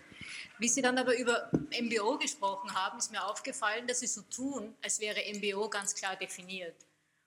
[0.59, 1.51] Wie Sie dann aber über
[1.81, 6.15] MBO gesprochen haben, ist mir aufgefallen, dass Sie so tun, als wäre MBO ganz klar
[6.15, 6.75] definiert.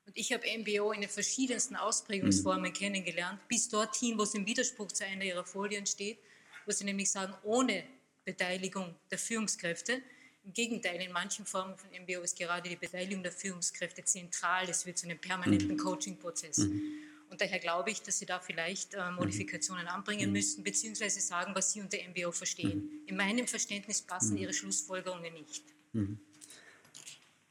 [0.06, 2.74] Und ich habe MBO in den verschiedensten Ausprägungsformen mhm.
[2.74, 6.18] kennengelernt, bis dorthin, wo es im Widerspruch zu einer Ihrer Folien steht,
[6.66, 7.84] wo sie nämlich sagen, ohne
[8.24, 10.02] Beteiligung der Führungskräfte.
[10.44, 14.68] Im Gegenteil, in manchen Formen von MBO ist gerade die Beteiligung der Führungskräfte zentral.
[14.68, 15.78] Es wird zu einem permanenten mhm.
[15.78, 16.58] Coaching-Prozess.
[16.58, 16.82] Mhm.
[17.30, 20.32] Und daher glaube ich, dass Sie da vielleicht äh, Modifikationen anbringen mhm.
[20.32, 22.78] müssten, beziehungsweise sagen, was Sie unter MBO verstehen.
[22.78, 22.90] Mhm.
[23.06, 24.42] In meinem Verständnis passen mhm.
[24.42, 25.64] Ihre Schlussfolgerungen nicht.
[25.92, 26.18] Mhm.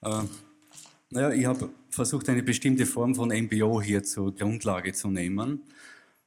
[0.01, 0.23] Äh,
[1.09, 5.63] naja, ich habe versucht, eine bestimmte Form von MBO hier zur Grundlage zu nehmen.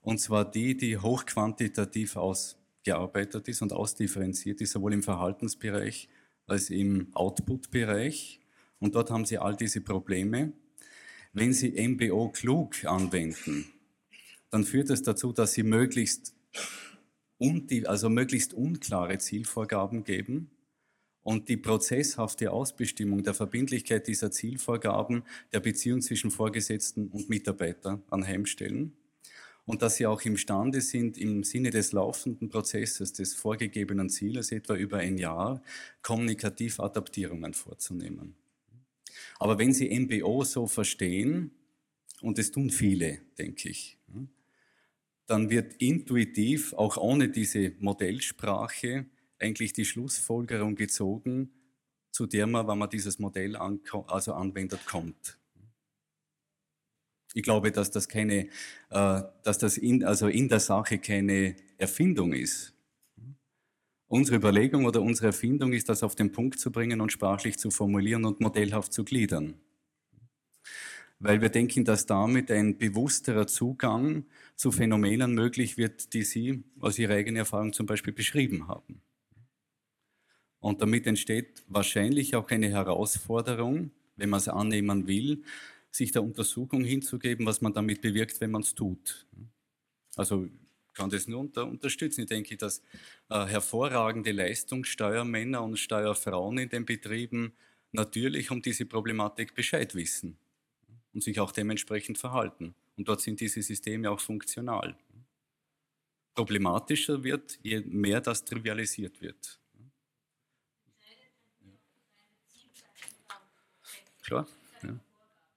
[0.03, 6.09] Und zwar die, die hochquantitativ aus gearbeitet ist und ausdifferenziert ist, sowohl im Verhaltensbereich
[6.47, 8.41] als im Output-Bereich.
[8.79, 10.53] Und dort haben Sie all diese Probleme.
[11.33, 13.67] Wenn Sie MBO klug anwenden,
[14.51, 16.35] dann führt es dazu, dass Sie möglichst,
[17.85, 20.51] also möglichst unklare Zielvorgaben geben
[21.23, 28.97] und die prozesshafte Ausbestimmung der Verbindlichkeit dieser Zielvorgaben der Beziehung zwischen Vorgesetzten und Mitarbeiter anheimstellen
[29.69, 34.75] und dass sie auch imstande sind, im Sinne des laufenden Prozesses, des vorgegebenen Zieles, etwa
[34.75, 35.63] über ein Jahr,
[36.01, 38.35] kommunikativ Adaptierungen vorzunehmen.
[39.39, 41.51] Aber wenn Sie MBO so verstehen,
[42.23, 43.99] und es tun viele, denke ich,
[45.27, 49.05] dann wird intuitiv, auch ohne diese Modellsprache,
[49.39, 51.51] eigentlich die Schlussfolgerung gezogen,
[52.11, 55.39] zu der man, wenn man dieses Modell also anwendet, kommt.
[57.35, 58.49] Ich glaube, dass das keine,
[58.91, 62.75] äh, dass das in, also in der Sache keine Erfindung ist.
[64.07, 67.71] Unsere Überlegung oder unsere Erfindung ist, das auf den Punkt zu bringen und sprachlich zu
[67.71, 69.55] formulieren und modellhaft zu gliedern.
[71.19, 74.25] Weil wir denken, dass damit ein bewussterer Zugang
[74.57, 79.03] zu Phänomenen möglich wird, die Sie aus Ihrer eigenen Erfahrung zum Beispiel beschrieben haben.
[80.61, 85.43] Und damit entsteht wahrscheinlich auch eine Herausforderung, wenn man es annehmen will,
[85.99, 89.27] sich der Untersuchung hinzugeben, was man damit bewirkt, wenn man es tut.
[90.17, 90.49] Also
[90.95, 92.23] kann das nur unter, unterstützen.
[92.23, 92.83] Ich denke, dass
[93.29, 97.53] äh, hervorragende Leistungssteuermänner und Steuerfrauen in den Betrieben
[97.93, 100.39] natürlich um diese Problematik Bescheid wissen
[101.13, 102.75] und sich auch dementsprechend verhalten.
[102.97, 104.97] Und dort sind diese Systeme auch funktional.
[106.35, 109.61] Problematischer wird, je mehr das trivialisiert wird.
[114.23, 114.47] Klar.
[114.83, 115.01] Ja.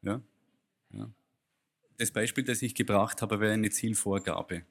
[0.04, 0.22] Ja.
[2.02, 4.64] Das Beispiel, das ich gebracht habe, wäre eine Zielvorgabe.